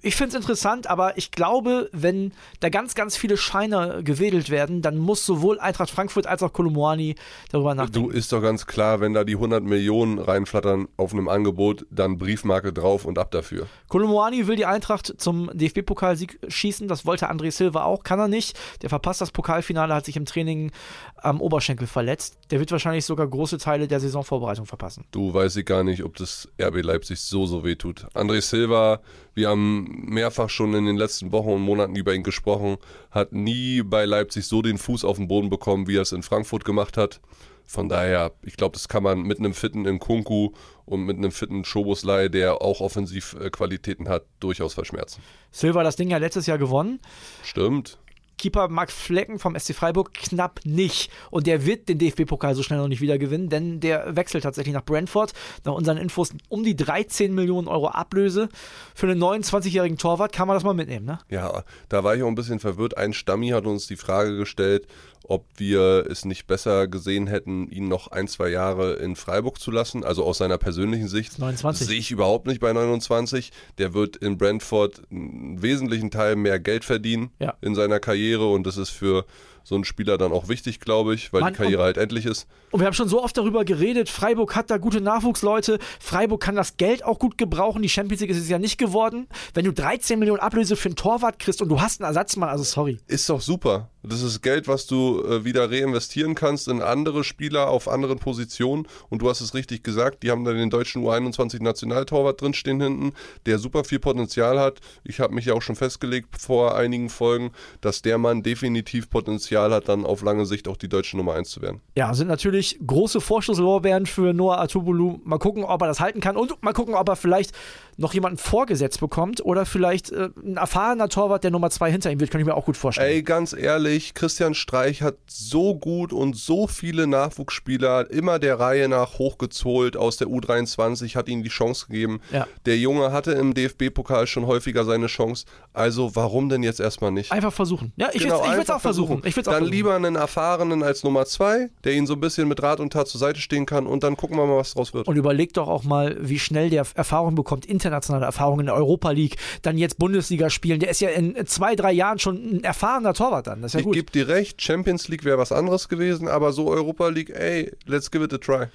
Ich 0.00 0.16
finde 0.16 0.30
es 0.30 0.34
interessant, 0.36 0.88
aber 0.88 1.18
ich 1.18 1.30
glaube, 1.30 1.90
wenn 1.92 2.32
da 2.60 2.68
ganz, 2.68 2.94
ganz 2.94 3.16
viele 3.16 3.36
Scheine 3.36 4.02
gewedelt 4.02 4.50
werden, 4.50 4.80
dann 4.80 4.98
muss 4.98 5.26
sowohl 5.26 5.60
Eintracht 5.60 5.90
Frankfurt 5.90 6.26
als 6.26 6.42
auch 6.42 6.52
Kolumani 6.52 7.16
darüber 7.50 7.74
nachdenken. 7.74 8.08
Du 8.08 8.14
ist 8.14 8.32
doch 8.32 8.40
ganz 8.40 8.66
klar, 8.66 9.00
wenn 9.00 9.12
da 9.12 9.24
die 9.24 9.34
100 9.34 9.62
Millionen 9.62 10.18
reinflattern 10.18 10.88
auf 10.96 11.12
einem 11.12 11.28
Angebot, 11.28 11.86
dann 11.90 12.18
Briefmarke 12.18 12.72
drauf 12.72 13.04
und 13.04 13.18
ab 13.18 13.30
dafür. 13.32 13.66
Kolumani 13.88 14.46
will 14.46 14.56
die 14.56 14.66
Eintracht 14.66 15.14
zum 15.18 15.50
DFB-Pokalsieg 15.52 16.38
schießen, 16.48 16.88
das 16.88 17.04
wollte 17.04 17.30
André 17.30 17.50
Silva 17.50 17.81
auch, 17.84 18.02
kann 18.02 18.18
er 18.18 18.28
nicht. 18.28 18.58
Der 18.82 18.88
verpasst 18.88 19.20
das 19.20 19.30
Pokalfinale, 19.30 19.94
hat 19.94 20.04
sich 20.04 20.16
im 20.16 20.24
Training 20.24 20.72
am 21.16 21.40
Oberschenkel 21.40 21.86
verletzt. 21.86 22.38
Der 22.50 22.60
wird 22.60 22.72
wahrscheinlich 22.72 23.04
sogar 23.04 23.26
große 23.26 23.58
Teile 23.58 23.88
der 23.88 24.00
Saisonvorbereitung 24.00 24.66
verpassen. 24.66 25.04
Du 25.10 25.32
weißt 25.32 25.56
ich 25.56 25.66
gar 25.66 25.84
nicht, 25.84 26.04
ob 26.04 26.16
das 26.16 26.48
RB 26.60 26.82
Leipzig 26.82 27.20
so, 27.20 27.46
so 27.46 27.64
weh 27.64 27.76
tut. 27.76 28.06
André 28.14 28.40
Silva, 28.40 29.00
wir 29.34 29.48
haben 29.48 30.06
mehrfach 30.06 30.50
schon 30.50 30.74
in 30.74 30.86
den 30.86 30.96
letzten 30.96 31.32
Wochen 31.32 31.50
und 31.50 31.62
Monaten 31.62 31.96
über 31.96 32.14
ihn 32.14 32.22
gesprochen, 32.22 32.76
hat 33.10 33.32
nie 33.32 33.82
bei 33.82 34.04
Leipzig 34.04 34.46
so 34.46 34.62
den 34.62 34.78
Fuß 34.78 35.04
auf 35.04 35.16
den 35.16 35.28
Boden 35.28 35.50
bekommen, 35.50 35.86
wie 35.86 35.96
er 35.96 36.02
es 36.02 36.12
in 36.12 36.22
Frankfurt 36.22 36.64
gemacht 36.64 36.96
hat. 36.96 37.20
Von 37.66 37.88
daher, 37.88 38.32
ich 38.42 38.56
glaube, 38.56 38.74
das 38.74 38.88
kann 38.88 39.02
man 39.02 39.22
mit 39.22 39.38
einem 39.38 39.54
fitten 39.54 39.82
Nkunku 39.82 40.50
und 40.84 41.04
mit 41.04 41.16
einem 41.16 41.32
fitten 41.32 41.64
Schoboslei, 41.64 42.28
der 42.28 42.60
auch 42.62 42.80
Offensivqualitäten 42.80 44.08
hat, 44.08 44.24
durchaus 44.40 44.74
verschmerzen. 44.74 45.22
Silva 45.50 45.82
das 45.82 45.96
Ding 45.96 46.10
ja 46.10 46.18
letztes 46.18 46.46
Jahr 46.46 46.58
gewonnen. 46.58 47.00
Stimmt. 47.42 47.98
Keeper 48.42 48.66
Max 48.66 48.92
Flecken 48.92 49.38
vom 49.38 49.56
SC 49.56 49.72
Freiburg 49.72 50.14
knapp 50.14 50.60
nicht. 50.64 51.12
Und 51.30 51.46
der 51.46 51.64
wird 51.64 51.88
den 51.88 51.98
DFB-Pokal 51.98 52.56
so 52.56 52.64
schnell 52.64 52.80
noch 52.80 52.88
nicht 52.88 53.00
wieder 53.00 53.16
gewinnen, 53.16 53.48
denn 53.48 53.78
der 53.78 54.16
wechselt 54.16 54.42
tatsächlich 54.42 54.74
nach 54.74 54.84
Brentford. 54.84 55.32
Nach 55.64 55.74
unseren 55.74 55.96
Infos 55.96 56.30
um 56.48 56.64
die 56.64 56.74
13 56.74 57.32
Millionen 57.32 57.68
Euro 57.68 57.88
Ablöse. 57.88 58.48
Für 58.96 59.06
einen 59.06 59.22
29-jährigen 59.22 59.96
Torwart 59.96 60.32
kann 60.32 60.48
man 60.48 60.56
das 60.56 60.64
mal 60.64 60.74
mitnehmen, 60.74 61.06
ne? 61.06 61.20
Ja, 61.28 61.62
da 61.88 62.02
war 62.02 62.16
ich 62.16 62.22
auch 62.24 62.28
ein 62.28 62.34
bisschen 62.34 62.58
verwirrt. 62.58 62.96
Ein 62.96 63.12
Stammi 63.12 63.50
hat 63.50 63.64
uns 63.64 63.86
die 63.86 63.96
Frage 63.96 64.36
gestellt, 64.36 64.88
ob 65.28 65.46
wir 65.56 66.06
es 66.10 66.24
nicht 66.24 66.46
besser 66.46 66.88
gesehen 66.88 67.26
hätten, 67.26 67.68
ihn 67.68 67.88
noch 67.88 68.08
ein, 68.08 68.28
zwei 68.28 68.48
Jahre 68.48 68.94
in 68.94 69.16
Freiburg 69.16 69.60
zu 69.60 69.70
lassen. 69.70 70.04
Also 70.04 70.24
aus 70.24 70.38
seiner 70.38 70.58
persönlichen 70.58 71.08
Sicht 71.08 71.38
29. 71.38 71.86
sehe 71.86 71.98
ich 71.98 72.10
überhaupt 72.10 72.46
nicht 72.46 72.60
bei 72.60 72.72
29. 72.72 73.52
Der 73.78 73.94
wird 73.94 74.16
in 74.16 74.38
Brentford 74.38 75.02
einen 75.10 75.62
wesentlichen 75.62 76.10
Teil 76.10 76.36
mehr 76.36 76.58
Geld 76.58 76.84
verdienen 76.84 77.30
ja. 77.38 77.54
in 77.60 77.74
seiner 77.74 78.00
Karriere 78.00 78.50
und 78.50 78.66
das 78.66 78.76
ist 78.76 78.90
für 78.90 79.24
so 79.64 79.76
ein 79.76 79.84
Spieler 79.84 80.18
dann 80.18 80.32
auch 80.32 80.48
wichtig, 80.48 80.80
glaube 80.80 81.14
ich, 81.14 81.32
weil 81.32 81.40
Mann, 81.40 81.52
die 81.52 81.56
Karriere 81.56 81.82
halt 81.82 81.96
endlich 81.96 82.26
ist. 82.26 82.46
Und 82.70 82.80
wir 82.80 82.86
haben 82.86 82.94
schon 82.94 83.08
so 83.08 83.22
oft 83.22 83.36
darüber 83.36 83.64
geredet, 83.64 84.08
Freiburg 84.08 84.56
hat 84.56 84.70
da 84.70 84.78
gute 84.78 85.00
Nachwuchsleute, 85.00 85.78
Freiburg 86.00 86.42
kann 86.42 86.56
das 86.56 86.76
Geld 86.76 87.04
auch 87.04 87.18
gut 87.18 87.38
gebrauchen, 87.38 87.82
die 87.82 87.88
Champions 87.88 88.20
League 88.20 88.30
ist 88.30 88.38
es 88.38 88.48
ja 88.48 88.58
nicht 88.58 88.78
geworden. 88.78 89.28
Wenn 89.54 89.64
du 89.64 89.72
13 89.72 90.18
Millionen 90.18 90.40
Ablöse 90.40 90.76
für 90.76 90.88
einen 90.88 90.96
Torwart 90.96 91.38
kriegst 91.38 91.62
und 91.62 91.68
du 91.68 91.80
hast 91.80 92.00
einen 92.00 92.08
Ersatzmann, 92.08 92.48
also 92.48 92.64
sorry. 92.64 92.98
Ist 93.06 93.28
doch 93.28 93.40
super. 93.40 93.90
Das 94.04 94.20
ist 94.22 94.42
Geld, 94.42 94.66
was 94.66 94.88
du 94.88 95.22
äh, 95.22 95.44
wieder 95.44 95.70
reinvestieren 95.70 96.34
kannst 96.34 96.66
in 96.66 96.82
andere 96.82 97.22
Spieler 97.22 97.68
auf 97.68 97.86
anderen 97.86 98.18
Positionen. 98.18 98.88
Und 99.10 99.22
du 99.22 99.30
hast 99.30 99.40
es 99.40 99.54
richtig 99.54 99.84
gesagt, 99.84 100.24
die 100.24 100.32
haben 100.32 100.44
da 100.44 100.52
den 100.52 100.70
deutschen 100.70 101.04
U21 101.04 101.62
Nationaltorwart 101.62 102.40
drinstehen 102.40 102.80
hinten, 102.80 103.12
der 103.46 103.58
super 103.58 103.84
viel 103.84 104.00
Potenzial 104.00 104.58
hat. 104.58 104.80
Ich 105.04 105.20
habe 105.20 105.34
mich 105.34 105.44
ja 105.44 105.54
auch 105.54 105.62
schon 105.62 105.76
festgelegt 105.76 106.36
vor 106.36 106.74
einigen 106.76 107.10
Folgen, 107.10 107.52
dass 107.80 108.02
der 108.02 108.18
Mann 108.18 108.42
definitiv 108.42 109.08
Potenzial 109.08 109.51
hat, 109.56 109.88
dann 109.88 110.04
auf 110.04 110.22
lange 110.22 110.46
Sicht 110.46 110.68
auch 110.68 110.76
die 110.76 110.88
deutsche 110.88 111.16
Nummer 111.16 111.34
1 111.34 111.50
zu 111.50 111.62
werden. 111.62 111.80
Ja, 111.96 112.14
sind 112.14 112.28
natürlich 112.28 112.78
große 112.86 113.20
Vorschusslorbeeren 113.20 114.06
für 114.06 114.32
Noah 114.32 114.58
Atubulu. 114.60 115.20
Mal 115.24 115.38
gucken, 115.38 115.64
ob 115.64 115.82
er 115.82 115.88
das 115.88 116.00
halten 116.00 116.20
kann 116.20 116.36
und 116.36 116.62
mal 116.62 116.72
gucken, 116.72 116.94
ob 116.94 117.08
er 117.08 117.16
vielleicht 117.16 117.52
noch 117.96 118.14
jemanden 118.14 118.38
vorgesetzt 118.38 119.00
bekommt 119.00 119.44
oder 119.44 119.66
vielleicht 119.66 120.10
äh, 120.10 120.30
ein 120.42 120.56
erfahrener 120.56 121.08
Torwart, 121.08 121.44
der 121.44 121.50
Nummer 121.50 121.70
2 121.70 121.90
hinter 121.90 122.10
ihm 122.10 122.20
wird, 122.20 122.30
kann 122.30 122.40
ich 122.40 122.46
mir 122.46 122.54
auch 122.54 122.64
gut 122.64 122.76
vorstellen. 122.76 123.10
Ey, 123.10 123.22
ganz 123.22 123.52
ehrlich, 123.52 124.14
Christian 124.14 124.54
Streich 124.54 125.02
hat 125.02 125.16
so 125.26 125.74
gut 125.74 126.12
und 126.12 126.36
so 126.36 126.66
viele 126.66 127.06
Nachwuchsspieler 127.06 128.10
immer 128.10 128.38
der 128.38 128.58
Reihe 128.58 128.88
nach 128.88 129.18
hochgezolt 129.18 129.96
aus 129.96 130.16
der 130.16 130.28
U23, 130.28 131.14
hat 131.16 131.28
ihnen 131.28 131.42
die 131.42 131.50
Chance 131.50 131.86
gegeben. 131.86 132.20
Ja. 132.32 132.46
Der 132.66 132.78
Junge 132.78 133.12
hatte 133.12 133.32
im 133.32 133.54
DFB-Pokal 133.54 134.26
schon 134.26 134.46
häufiger 134.46 134.84
seine 134.84 135.06
Chance. 135.06 135.44
Also 135.72 136.14
warum 136.16 136.48
denn 136.48 136.62
jetzt 136.62 136.80
erstmal 136.80 137.12
nicht? 137.12 137.32
Einfach 137.32 137.52
versuchen. 137.52 137.92
Ja, 137.96 138.10
ich 138.12 138.22
genau, 138.22 138.44
würde 138.44 138.62
es 138.62 138.70
auch 138.70 138.80
versuchen. 138.80 139.22
Ich 139.24 139.36
Dann 139.46 139.54
versuchen. 139.54 139.72
lieber 139.72 139.94
einen 139.94 140.16
Erfahrenen 140.16 140.82
als 140.82 141.04
Nummer 141.04 141.26
zwei, 141.26 141.70
der 141.84 141.92
ihnen 141.94 142.06
so 142.06 142.14
ein 142.14 142.20
bisschen 142.20 142.48
mit 142.48 142.62
Rat 142.62 142.80
und 142.80 142.92
Tat 142.92 143.08
zur 143.08 143.18
Seite 143.18 143.40
stehen 143.40 143.66
kann 143.66 143.86
und 143.86 144.02
dann 144.02 144.16
gucken 144.16 144.36
wir 144.36 144.46
mal, 144.46 144.56
was 144.56 144.74
draus 144.74 144.94
wird. 144.94 145.08
Und 145.08 145.16
überleg 145.16 145.52
doch 145.54 145.68
auch 145.68 145.84
mal, 145.84 146.16
wie 146.20 146.38
schnell 146.38 146.70
der 146.70 146.86
Erfahrung 146.94 147.34
bekommt, 147.34 147.66
internationale 147.66 148.24
Erfahrung 148.24 148.60
in 148.60 148.66
der 148.66 148.74
Europa 148.74 149.10
League, 149.10 149.36
dann 149.62 149.78
jetzt 149.78 149.98
Bundesliga 149.98 150.50
spielen. 150.50 150.80
Der 150.80 150.90
ist 150.90 151.00
ja 151.00 151.10
in 151.10 151.46
zwei, 151.46 151.76
drei 151.76 151.92
Jahren 151.92 152.18
schon 152.18 152.36
ein 152.36 152.64
erfahrener 152.64 153.14
Torwart 153.14 153.46
dann. 153.46 153.62
Das 153.62 153.74
ist 153.74 153.80
ja 153.80 153.86
ich 153.86 153.92
gebe 153.92 154.10
dir 154.10 154.28
recht, 154.28 154.60
Champions 154.62 155.08
League 155.08 155.24
wäre 155.24 155.38
was 155.38 155.52
anderes 155.52 155.88
gewesen, 155.88 156.28
aber 156.28 156.52
so 156.52 156.68
Europa 156.70 157.08
League, 157.08 157.30
ey, 157.30 157.72
let's 157.86 158.10
give 158.10 158.24
it 158.24 158.32
a 158.32 158.38
try. 158.38 158.66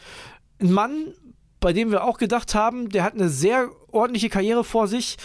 Ein 0.59 0.71
Mann, 0.71 1.13
bei 1.59 1.73
dem 1.73 1.91
wir 1.91 2.03
auch 2.03 2.17
gedacht 2.17 2.55
haben, 2.55 2.89
der 2.89 3.03
hat 3.03 3.13
eine 3.13 3.29
sehr 3.29 3.69
ordentliche 3.91 4.29
Karriere 4.29 4.63
vor 4.63 4.87
sich 4.87 5.17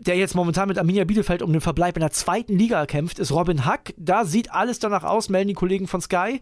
der 0.00 0.16
jetzt 0.16 0.34
momentan 0.34 0.68
mit 0.68 0.78
Arminia 0.78 1.04
Bielefeld 1.04 1.42
um 1.42 1.52
den 1.52 1.60
Verbleib 1.60 1.96
in 1.96 2.00
der 2.00 2.10
zweiten 2.10 2.56
Liga 2.56 2.86
kämpft, 2.86 3.18
ist 3.18 3.32
Robin 3.32 3.64
Hack. 3.64 3.94
Da 3.96 4.24
sieht 4.24 4.52
alles 4.52 4.78
danach 4.78 5.04
aus, 5.04 5.28
melden 5.28 5.48
die 5.48 5.54
Kollegen 5.54 5.88
von 5.88 6.00
Sky, 6.00 6.40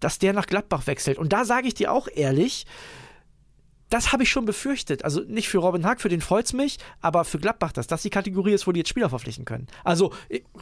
dass 0.00 0.18
der 0.18 0.32
nach 0.32 0.46
Gladbach 0.46 0.86
wechselt. 0.86 1.18
Und 1.18 1.32
da 1.32 1.44
sage 1.44 1.66
ich 1.66 1.74
dir 1.74 1.92
auch 1.92 2.08
ehrlich, 2.14 2.66
das 3.92 4.10
habe 4.10 4.22
ich 4.22 4.30
schon 4.30 4.46
befürchtet. 4.46 5.04
Also 5.04 5.20
nicht 5.20 5.50
für 5.50 5.58
Robin 5.58 5.84
Hack, 5.84 6.00
für 6.00 6.08
den 6.08 6.22
freut 6.22 6.46
es 6.46 6.54
mich, 6.54 6.78
aber 7.02 7.24
für 7.24 7.38
Gladbach, 7.38 7.72
dass 7.72 7.86
das 7.86 8.00
die 8.00 8.08
Kategorie 8.08 8.52
ist, 8.52 8.66
wo 8.66 8.72
die 8.72 8.78
jetzt 8.78 8.88
Spieler 8.88 9.10
verpflichten 9.10 9.44
können. 9.44 9.66
Also 9.84 10.14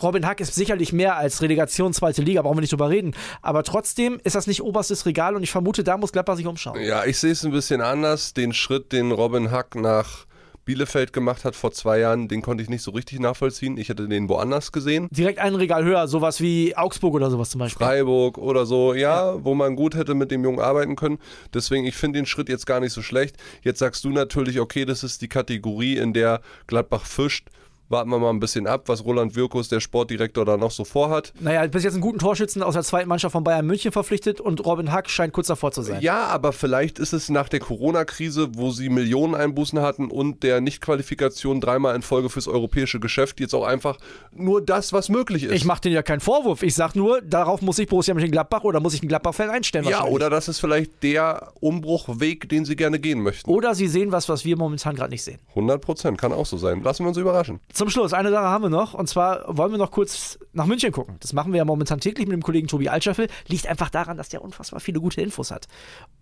Robin 0.02 0.26
Hack 0.26 0.40
ist 0.40 0.54
sicherlich 0.54 0.92
mehr 0.92 1.16
als 1.16 1.40
Relegation 1.40 1.92
zweite 1.92 2.22
Liga, 2.22 2.42
brauchen 2.42 2.56
wir 2.56 2.62
nicht 2.62 2.72
drüber 2.72 2.90
reden. 2.90 3.14
Aber 3.40 3.62
trotzdem 3.62 4.20
ist 4.24 4.34
das 4.34 4.48
nicht 4.48 4.62
oberstes 4.62 5.06
Regal 5.06 5.36
und 5.36 5.44
ich 5.44 5.52
vermute, 5.52 5.84
da 5.84 5.96
muss 5.96 6.10
Gladbach 6.10 6.36
sich 6.36 6.46
umschauen. 6.46 6.80
Ja, 6.82 7.04
ich 7.04 7.18
sehe 7.18 7.30
es 7.30 7.44
ein 7.44 7.52
bisschen 7.52 7.80
anders. 7.80 8.34
Den 8.34 8.52
Schritt, 8.52 8.90
den 8.90 9.12
Robin 9.12 9.52
Hack 9.52 9.76
nach 9.76 10.26
Bielefeld 10.64 11.12
gemacht 11.12 11.44
hat 11.44 11.56
vor 11.56 11.72
zwei 11.72 11.98
Jahren, 12.00 12.28
den 12.28 12.42
konnte 12.42 12.62
ich 12.62 12.68
nicht 12.68 12.82
so 12.82 12.90
richtig 12.90 13.20
nachvollziehen. 13.20 13.76
Ich 13.76 13.88
hätte 13.88 14.08
den 14.08 14.28
woanders 14.28 14.72
gesehen. 14.72 15.08
Direkt 15.10 15.38
ein 15.38 15.54
Regal 15.54 15.84
höher, 15.84 16.06
sowas 16.08 16.40
wie 16.40 16.76
Augsburg 16.76 17.14
oder 17.14 17.30
sowas 17.30 17.50
zum 17.50 17.58
Beispiel. 17.60 17.84
Freiburg 17.84 18.38
oder 18.38 18.66
so, 18.66 18.94
ja, 18.94 19.34
ja. 19.34 19.44
wo 19.44 19.54
man 19.54 19.76
gut 19.76 19.94
hätte 19.94 20.14
mit 20.14 20.30
dem 20.30 20.44
Jungen 20.44 20.60
arbeiten 20.60 20.96
können. 20.96 21.18
Deswegen, 21.54 21.86
ich 21.86 21.96
finde 21.96 22.18
den 22.18 22.26
Schritt 22.26 22.48
jetzt 22.48 22.66
gar 22.66 22.80
nicht 22.80 22.92
so 22.92 23.02
schlecht. 23.02 23.36
Jetzt 23.62 23.78
sagst 23.78 24.04
du 24.04 24.10
natürlich, 24.10 24.60
okay, 24.60 24.84
das 24.84 25.02
ist 25.02 25.22
die 25.22 25.28
Kategorie, 25.28 25.96
in 25.96 26.12
der 26.12 26.40
Gladbach 26.66 27.06
fischt 27.06 27.48
warten 27.90 28.08
wir 28.10 28.18
mal 28.18 28.30
ein 28.30 28.40
bisschen 28.40 28.66
ab, 28.66 28.84
was 28.86 29.04
Roland 29.04 29.34
Wirkus, 29.34 29.68
der 29.68 29.80
Sportdirektor, 29.80 30.44
da 30.44 30.56
noch 30.56 30.70
so 30.70 30.84
vorhat. 30.84 31.32
Naja, 31.40 31.66
bis 31.66 31.82
jetzt 31.82 31.94
einen 31.94 32.02
guten 32.02 32.18
Torschützen 32.18 32.62
aus 32.62 32.74
der 32.74 32.84
zweiten 32.84 33.08
Mannschaft 33.08 33.32
von 33.32 33.44
Bayern 33.44 33.66
München 33.66 33.90
verpflichtet 33.90 34.40
und 34.40 34.64
Robin 34.64 34.92
Hack 34.92 35.10
scheint 35.10 35.32
kurz 35.32 35.48
davor 35.48 35.72
zu 35.72 35.82
sein. 35.82 36.00
Ja, 36.00 36.26
aber 36.26 36.52
vielleicht 36.52 36.98
ist 37.00 37.12
es 37.12 37.28
nach 37.28 37.48
der 37.48 37.58
Corona-Krise, 37.60 38.50
wo 38.54 38.70
sie 38.70 38.88
Millionen 38.88 39.34
Einbußen 39.34 39.80
hatten 39.80 40.10
und 40.10 40.44
der 40.44 40.60
Nichtqualifikation 40.60 41.60
dreimal 41.60 41.96
in 41.96 42.02
Folge 42.02 42.30
fürs 42.30 42.46
europäische 42.46 43.00
Geschäft 43.00 43.40
jetzt 43.40 43.54
auch 43.54 43.64
einfach 43.64 43.98
nur 44.32 44.62
das, 44.64 44.92
was 44.92 45.08
möglich 45.08 45.44
ist. 45.44 45.52
Ich 45.52 45.64
mache 45.64 45.82
denen 45.82 45.96
ja 45.96 46.02
keinen 46.02 46.20
Vorwurf. 46.20 46.62
Ich 46.62 46.76
sage 46.76 46.96
nur, 46.96 47.20
darauf 47.22 47.60
muss 47.60 47.78
ich 47.80 47.88
Borussia 47.88 48.14
Mönchengladbach 48.14 48.62
oder 48.62 48.78
muss 48.78 48.94
ich 48.94 49.02
einen 49.02 49.08
Gladbach-Fan 49.08 49.50
einstellen. 49.50 49.86
Ja, 49.86 50.04
oder 50.04 50.30
das 50.30 50.46
ist 50.46 50.60
vielleicht 50.60 51.02
der 51.02 51.52
Umbruchweg, 51.60 52.48
den 52.48 52.64
sie 52.64 52.76
gerne 52.76 53.00
gehen 53.00 53.20
möchten. 53.20 53.50
Oder 53.50 53.74
sie 53.74 53.88
sehen 53.88 54.12
was, 54.12 54.28
was 54.28 54.44
wir 54.44 54.56
momentan 54.56 54.94
gerade 54.94 55.10
nicht 55.10 55.24
sehen. 55.24 55.40
100 55.50 55.80
Prozent, 55.80 56.18
kann 56.18 56.32
auch 56.32 56.46
so 56.46 56.56
sein. 56.56 56.82
Lassen 56.82 57.04
wir 57.04 57.08
uns 57.08 57.16
überraschen. 57.16 57.58
Zum 57.80 57.88
Schluss, 57.88 58.12
eine 58.12 58.30
Sache 58.30 58.44
haben 58.44 58.64
wir 58.64 58.68
noch. 58.68 58.92
Und 58.92 59.08
zwar 59.08 59.56
wollen 59.56 59.70
wir 59.70 59.78
noch 59.78 59.90
kurz 59.90 60.38
nach 60.52 60.66
München 60.66 60.92
gucken. 60.92 61.16
Das 61.20 61.32
machen 61.32 61.50
wir 61.54 61.56
ja 61.56 61.64
momentan 61.64 61.98
täglich 61.98 62.26
mit 62.26 62.34
dem 62.34 62.42
Kollegen 62.42 62.68
Tobi 62.68 62.90
Altscheffel. 62.90 63.26
Liegt 63.46 63.66
einfach 63.66 63.88
daran, 63.88 64.18
dass 64.18 64.28
der 64.28 64.42
unfassbar 64.42 64.80
viele 64.80 65.00
gute 65.00 65.22
Infos 65.22 65.50
hat. 65.50 65.66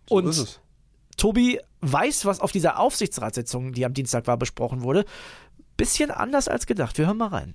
So 0.09 0.15
und 0.15 0.29
ist 0.29 0.39
es. 0.39 0.61
Tobi 1.17 1.59
weiß, 1.81 2.27
was 2.27 2.39
auf 2.39 2.53
dieser 2.53 2.79
Aufsichtsratssitzung, 2.79 3.73
die 3.73 3.85
am 3.85 3.93
Dienstag 3.93 4.29
war, 4.29 4.37
besprochen 4.37 4.83
wurde. 4.83 5.05
Bisschen 5.77 6.13
anders 6.13 6.47
als 6.47 6.67
gedacht. 6.67 6.97
Wir 6.97 7.07
hören 7.07 7.17
mal 7.17 7.31
rein. 7.31 7.55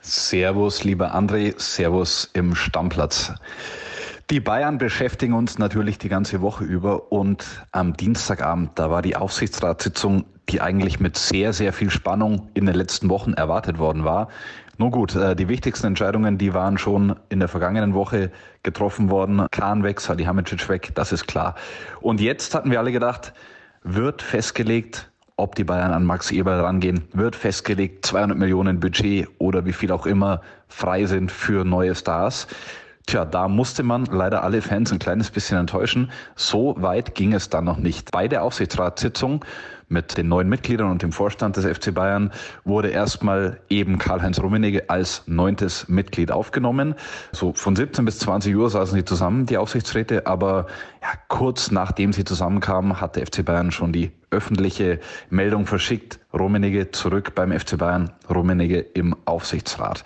Servus, 0.00 0.82
lieber 0.82 1.14
André. 1.14 1.60
Servus 1.60 2.30
im 2.32 2.54
Stammplatz. 2.54 3.34
Die 4.30 4.40
Bayern 4.40 4.78
beschäftigen 4.78 5.34
uns 5.34 5.58
natürlich 5.58 5.98
die 5.98 6.08
ganze 6.08 6.40
Woche 6.40 6.64
über 6.64 7.12
und 7.12 7.44
am 7.70 7.94
Dienstagabend, 7.94 8.78
da 8.78 8.90
war 8.90 9.02
die 9.02 9.16
Aufsichtsratssitzung, 9.16 10.24
die 10.48 10.60
eigentlich 10.60 11.00
mit 11.00 11.16
sehr, 11.16 11.52
sehr 11.52 11.72
viel 11.72 11.90
Spannung 11.90 12.48
in 12.54 12.66
den 12.66 12.74
letzten 12.74 13.08
Wochen 13.08 13.32
erwartet 13.32 13.78
worden 13.78 14.04
war. 14.04 14.28
Nun 14.76 14.90
gut, 14.90 15.14
äh, 15.14 15.36
die 15.36 15.48
wichtigsten 15.48 15.86
Entscheidungen, 15.86 16.36
die 16.36 16.52
waren 16.52 16.78
schon 16.78 17.16
in 17.28 17.38
der 17.38 17.48
vergangenen 17.48 17.94
Woche 17.94 18.32
getroffen 18.62 19.08
worden. 19.10 19.46
Kahn 19.50 19.84
weg, 19.84 20.00
Salihamidzic 20.00 20.68
weg, 20.68 20.90
das 20.94 21.12
ist 21.12 21.26
klar. 21.26 21.54
Und 22.00 22.20
jetzt 22.20 22.54
hatten 22.54 22.70
wir 22.70 22.80
alle 22.80 22.92
gedacht, 22.92 23.32
wird 23.84 24.20
festgelegt, 24.22 25.10
ob 25.36 25.54
die 25.54 25.64
Bayern 25.64 25.92
an 25.92 26.04
Max 26.04 26.30
Eberl 26.30 26.60
rangehen, 26.60 27.04
wird 27.12 27.36
festgelegt, 27.36 28.06
200 28.06 28.36
Millionen 28.38 28.80
Budget 28.80 29.28
oder 29.38 29.64
wie 29.64 29.72
viel 29.72 29.92
auch 29.92 30.06
immer 30.06 30.40
frei 30.68 31.06
sind 31.06 31.30
für 31.30 31.64
neue 31.64 31.94
Stars. 31.94 32.46
Tja, 33.06 33.24
da 33.24 33.48
musste 33.48 33.82
man 33.82 34.06
leider 34.06 34.42
alle 34.42 34.62
Fans 34.62 34.90
ein 34.90 34.98
kleines 34.98 35.30
bisschen 35.30 35.58
enttäuschen. 35.58 36.10
So 36.36 36.74
weit 36.78 37.14
ging 37.14 37.34
es 37.34 37.50
dann 37.50 37.64
noch 37.64 37.76
nicht. 37.76 38.10
Bei 38.12 38.28
der 38.28 38.42
Aufsichtsratssitzung 38.42 39.44
mit 39.88 40.16
den 40.16 40.28
neuen 40.28 40.48
Mitgliedern 40.48 40.90
und 40.90 41.02
dem 41.02 41.12
Vorstand 41.12 41.56
des 41.56 41.64
FC 41.64 41.94
Bayern 41.94 42.32
wurde 42.64 42.88
erstmal 42.88 43.60
eben 43.68 43.98
Karl-Heinz 43.98 44.40
Rummenigge 44.40 44.88
als 44.90 45.22
neuntes 45.26 45.88
Mitglied 45.88 46.30
aufgenommen. 46.30 46.94
So 47.32 47.52
von 47.52 47.76
17 47.76 48.04
bis 48.04 48.18
20 48.18 48.54
Uhr 48.56 48.70
saßen 48.70 48.96
sie 48.96 49.04
zusammen, 49.04 49.46
die 49.46 49.56
Aufsichtsräte, 49.56 50.26
aber 50.26 50.66
ja, 51.02 51.08
kurz 51.28 51.70
nachdem 51.70 52.12
sie 52.12 52.24
zusammenkamen, 52.24 53.00
hat 53.00 53.16
der 53.16 53.26
FC 53.26 53.44
Bayern 53.44 53.70
schon 53.70 53.92
die 53.92 54.12
öffentliche 54.34 55.00
Meldung 55.30 55.66
verschickt. 55.66 56.20
Rummenigge 56.34 56.90
zurück 56.90 57.34
beim 57.36 57.52
FC 57.52 57.78
Bayern, 57.78 58.10
Rummenigge 58.28 58.80
im 58.80 59.14
Aufsichtsrat. 59.24 60.02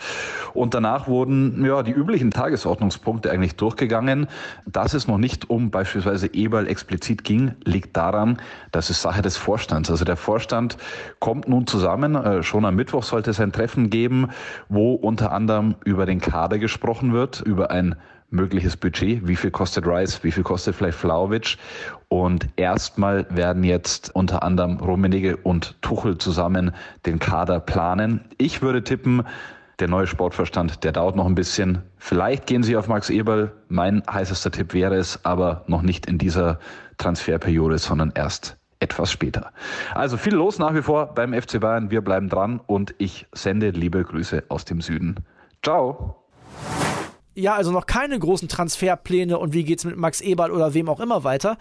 Und 0.53 0.75
danach 0.75 1.09
wurden 1.09 1.65
ja 1.65 1.83
die 1.83 1.93
üblichen 1.93 2.31
Tagesordnungspunkte 2.31 3.31
eigentlich 3.31 3.57
durchgegangen. 3.57 4.27
Dass 4.67 4.93
es 4.93 5.09
noch 5.09 5.17
nicht 5.17 5.49
um 5.49 5.71
beispielsweise 5.71 6.33
Eberl 6.35 6.69
explizit 6.69 7.25
ging, 7.25 7.53
liegt 7.65 7.97
daran, 7.97 8.39
dass 8.73 8.91
es 8.91 9.01
Sache 9.01 9.23
des 9.23 9.39
Vorstands. 9.39 9.91
Also 9.91 10.05
der 10.05 10.17
Vorstand 10.17 10.77
kommt 11.19 11.49
nun 11.49 11.67
zusammen. 11.67 12.15
Äh, 12.15 12.43
schon 12.43 12.67
am 12.67 12.77
Mittwoch 12.77 13.05
sollte 13.05 13.31
es 13.31 13.41
ein 13.41 13.53
Treffen 13.53 13.89
geben, 13.89 14.29
wo 14.69 14.93
unter 14.93 15.33
anderem 15.33 15.77
über 15.85 16.05
den 16.05 16.21
Kader 16.21 16.59
gesprochen 16.59 17.15
wird, 17.15 17.41
über 17.41 17.71
ein 17.71 17.97
mögliches 18.31 18.77
Budget, 18.77 19.27
wie 19.27 19.37
viel 19.37 19.51
kostet 19.51 19.87
Rice, 19.87 20.23
wie 20.23 20.33
viel 20.33 20.43
kostet 20.43 20.75
vielleicht 20.75 20.99
Flauwitsch. 20.99 21.57
Und 22.09 22.49
erstmal 22.57 23.27
werden 23.31 23.65
jetzt 23.65 24.15
unter 24.15 24.43
anderem 24.43 24.79
Rummenigge 24.79 25.37
und 25.37 25.81
Tuchel 25.83 26.19
zusammen 26.19 26.73
den 27.07 27.19
Kader 27.19 27.61
planen. 27.61 28.25
Ich 28.39 28.63
würde 28.63 28.85
tippen, 28.85 29.25
der 29.79 29.89
neue 29.89 30.07
Sportverstand, 30.07 30.85
der 30.85 30.93
dauert 30.93 31.17
noch 31.17 31.27
ein 31.27 31.35
bisschen. 31.35 31.83
Vielleicht 31.97 32.47
gehen 32.47 32.63
sie 32.63 32.77
auf 32.77 32.89
Max 32.89 33.11
Eberl. 33.11 33.53
Mein 33.69 34.03
heißester 34.11 34.51
Tipp 34.51 34.75
wäre 34.75 34.97
es, 34.97 35.25
aber 35.25 35.65
noch 35.67 35.83
nicht 35.83 36.07
in 36.07 36.19
dieser 36.19 36.59
Transferperiode, 36.99 37.79
sondern 37.79 38.13
erst 38.15 38.57
etwas 38.81 39.11
später. 39.11 39.53
Also 39.95 40.17
viel 40.17 40.35
los 40.35 40.59
nach 40.59 40.75
wie 40.75 40.83
vor 40.83 41.15
beim 41.15 41.33
FC 41.33 41.61
Bayern. 41.61 41.91
Wir 41.91 42.01
bleiben 42.01 42.29
dran 42.29 42.61
und 42.67 42.95
ich 42.99 43.27
sende 43.33 43.71
liebe 43.71 44.03
Grüße 44.03 44.45
aus 44.49 44.65
dem 44.65 44.81
Süden. 44.81 45.17
Ciao 45.63 46.18
ja, 47.39 47.55
also 47.55 47.71
noch 47.71 47.87
keine 47.87 48.19
großen 48.19 48.49
Transferpläne 48.49 49.39
und 49.39 49.53
wie 49.53 49.65
geht 49.65 49.79
es 49.79 49.85
mit 49.85 49.97
Max 49.97 50.21
Eberl 50.21 50.51
oder 50.51 50.75
wem 50.75 50.89
auch 50.89 51.01
immer 51.01 51.25
weiter. 51.25 51.57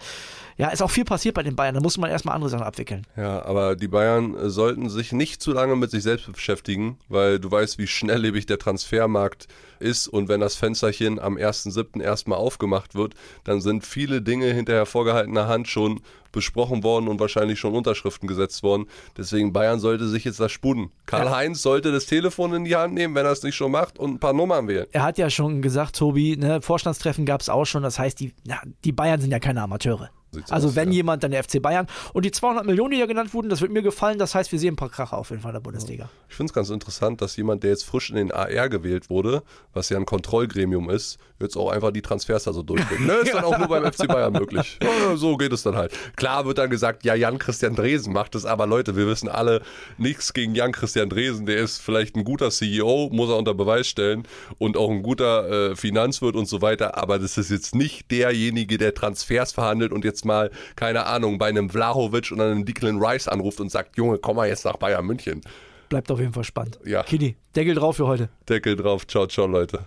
Ja, 0.58 0.70
ist 0.70 0.82
auch 0.82 0.90
viel 0.90 1.04
passiert 1.04 1.36
bei 1.36 1.44
den 1.44 1.54
Bayern. 1.54 1.76
Da 1.76 1.80
muss 1.80 1.98
man 1.98 2.10
erstmal 2.10 2.34
andere 2.34 2.50
Sachen 2.50 2.64
abwickeln. 2.64 3.06
Ja, 3.16 3.44
aber 3.44 3.76
die 3.76 3.86
Bayern 3.86 4.36
äh, 4.36 4.50
sollten 4.50 4.90
sich 4.90 5.12
nicht 5.12 5.40
zu 5.40 5.52
lange 5.52 5.76
mit 5.76 5.92
sich 5.92 6.02
selbst 6.02 6.30
beschäftigen, 6.32 6.98
weil 7.08 7.38
du 7.38 7.48
weißt, 7.48 7.78
wie 7.78 7.86
schnelllebig 7.86 8.46
der 8.46 8.58
Transfermarkt 8.58 9.46
ist. 9.78 10.08
Und 10.08 10.28
wenn 10.28 10.40
das 10.40 10.56
Fensterchen 10.56 11.20
am 11.20 11.36
1.7. 11.36 12.02
erstmal 12.02 12.38
aufgemacht 12.38 12.96
wird, 12.96 13.14
dann 13.44 13.60
sind 13.60 13.86
viele 13.86 14.20
Dinge 14.20 14.46
hinterher 14.46 14.84
vorgehaltener 14.84 15.46
Hand 15.46 15.68
schon 15.68 16.00
besprochen 16.32 16.82
worden 16.82 17.06
und 17.06 17.20
wahrscheinlich 17.20 17.60
schon 17.60 17.74
Unterschriften 17.74 18.26
gesetzt 18.26 18.64
worden. 18.64 18.86
Deswegen 19.16 19.52
Bayern 19.52 19.78
sollte 19.78 20.08
sich 20.08 20.24
jetzt 20.24 20.40
das 20.40 20.50
spuden. 20.50 20.90
Karl-Heinz 21.06 21.58
ja. 21.58 21.70
sollte 21.70 21.92
das 21.92 22.06
Telefon 22.06 22.52
in 22.52 22.64
die 22.64 22.74
Hand 22.74 22.94
nehmen, 22.94 23.14
wenn 23.14 23.24
er 23.24 23.32
es 23.32 23.44
nicht 23.44 23.54
schon 23.54 23.70
macht, 23.70 23.98
und 23.98 24.14
ein 24.14 24.18
paar 24.18 24.32
Nummern 24.32 24.66
wählen. 24.66 24.86
Er 24.90 25.04
hat 25.04 25.18
ja 25.18 25.30
schon 25.30 25.62
gesagt, 25.62 25.96
Tobi, 25.96 26.36
ne, 26.36 26.60
Vorstandstreffen 26.60 27.26
gab 27.26 27.42
es 27.42 27.48
auch 27.48 27.64
schon. 27.64 27.84
Das 27.84 27.98
heißt, 27.98 28.18
die, 28.18 28.34
ja, 28.44 28.60
die 28.84 28.92
Bayern 28.92 29.20
sind 29.20 29.30
ja 29.30 29.38
keine 29.38 29.62
Amateure. 29.62 30.10
Sieht's 30.32 30.52
also 30.52 30.68
aus, 30.68 30.76
wenn 30.76 30.90
ja. 30.90 30.96
jemand, 30.96 31.22
dann 31.22 31.30
der 31.30 31.42
FC 31.42 31.60
Bayern. 31.62 31.86
Und 32.12 32.24
die 32.24 32.30
200 32.30 32.66
Millionen, 32.66 32.92
die 32.92 32.98
ja 32.98 33.06
genannt 33.06 33.34
wurden, 33.34 33.48
das 33.48 33.60
wird 33.60 33.72
mir 33.72 33.82
gefallen. 33.82 34.18
Das 34.18 34.34
heißt, 34.34 34.52
wir 34.52 34.58
sehen 34.58 34.74
ein 34.74 34.76
paar 34.76 34.90
Kracher 34.90 35.18
auf 35.18 35.30
jeden 35.30 35.42
Fall 35.42 35.50
in 35.50 35.54
der 35.54 35.60
Bundesliga. 35.60 36.10
Ich 36.28 36.36
finde 36.36 36.50
es 36.50 36.54
ganz 36.54 36.70
interessant, 36.70 37.20
dass 37.22 37.36
jemand, 37.36 37.62
der 37.62 37.70
jetzt 37.70 37.84
frisch 37.84 38.10
in 38.10 38.16
den 38.16 38.32
AR 38.32 38.68
gewählt 38.68 39.10
wurde, 39.10 39.42
was 39.72 39.88
ja 39.88 39.96
ein 39.96 40.06
Kontrollgremium 40.06 40.90
ist, 40.90 41.18
jetzt 41.40 41.56
auch 41.56 41.70
einfach 41.70 41.90
die 41.90 42.02
Transfers 42.02 42.44
da 42.44 42.52
so 42.52 42.62
durchbringt. 42.62 43.06
ne, 43.06 43.14
ist 43.14 43.32
dann 43.32 43.44
auch 43.44 43.58
nur 43.58 43.68
beim 43.68 43.90
FC 43.90 44.06
Bayern 44.06 44.32
möglich. 44.32 44.78
Ja, 44.88 45.16
so 45.16 45.36
geht 45.36 45.52
es 45.52 45.62
dann 45.62 45.76
halt. 45.76 45.92
Klar 46.16 46.46
wird 46.46 46.58
dann 46.58 46.70
gesagt, 46.70 47.04
ja, 47.04 47.14
Jan-Christian 47.14 47.74
Dresen 47.74 48.12
macht 48.12 48.34
es, 48.34 48.44
aber 48.44 48.66
Leute, 48.66 48.96
wir 48.96 49.06
wissen 49.06 49.28
alle, 49.28 49.62
nichts 49.96 50.32
gegen 50.32 50.54
Jan-Christian 50.54 51.08
Dresen. 51.08 51.46
Der 51.46 51.58
ist 51.58 51.78
vielleicht 51.78 52.16
ein 52.16 52.24
guter 52.24 52.50
CEO, 52.50 53.10
muss 53.12 53.28
er 53.28 53.36
unter 53.36 53.54
Beweis 53.54 53.86
stellen 53.86 54.26
und 54.58 54.76
auch 54.76 54.90
ein 54.90 55.02
guter 55.02 55.70
äh, 55.70 55.76
Finanzwirt 55.76 56.36
und 56.36 56.46
so 56.46 56.62
weiter, 56.62 56.96
aber 56.96 57.18
das 57.18 57.38
ist 57.38 57.50
jetzt 57.50 57.74
nicht 57.74 58.10
derjenige, 58.10 58.78
der 58.78 58.94
Transfers 58.94 59.52
verhandelt 59.52 59.92
und 59.92 60.04
jetzt 60.04 60.17
mal, 60.24 60.50
keine 60.76 61.06
Ahnung, 61.06 61.38
bei 61.38 61.48
einem 61.48 61.70
Vlahovic 61.70 62.32
oder 62.32 62.46
einem 62.46 62.64
Declan 62.64 62.98
Rice 63.02 63.28
anruft 63.28 63.60
und 63.60 63.70
sagt, 63.70 63.96
Junge, 63.96 64.18
komm 64.18 64.36
mal 64.36 64.48
jetzt 64.48 64.64
nach 64.64 64.76
Bayern 64.76 65.04
München. 65.04 65.40
Bleibt 65.88 66.10
auf 66.10 66.20
jeden 66.20 66.32
Fall 66.32 66.44
spannend. 66.44 66.78
Ja. 66.84 67.02
Kini, 67.02 67.36
Deckel 67.56 67.74
drauf 67.74 67.96
für 67.96 68.06
heute. 68.06 68.28
Deckel 68.48 68.76
drauf. 68.76 69.06
Ciao, 69.06 69.26
ciao, 69.26 69.46
Leute. 69.46 69.80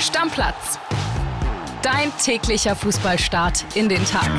Stammplatz. 0.00 0.78
Dein 1.82 2.10
täglicher 2.22 2.74
Fußballstart 2.74 3.64
in 3.74 3.88
den 3.88 4.04
Tag. 4.04 4.30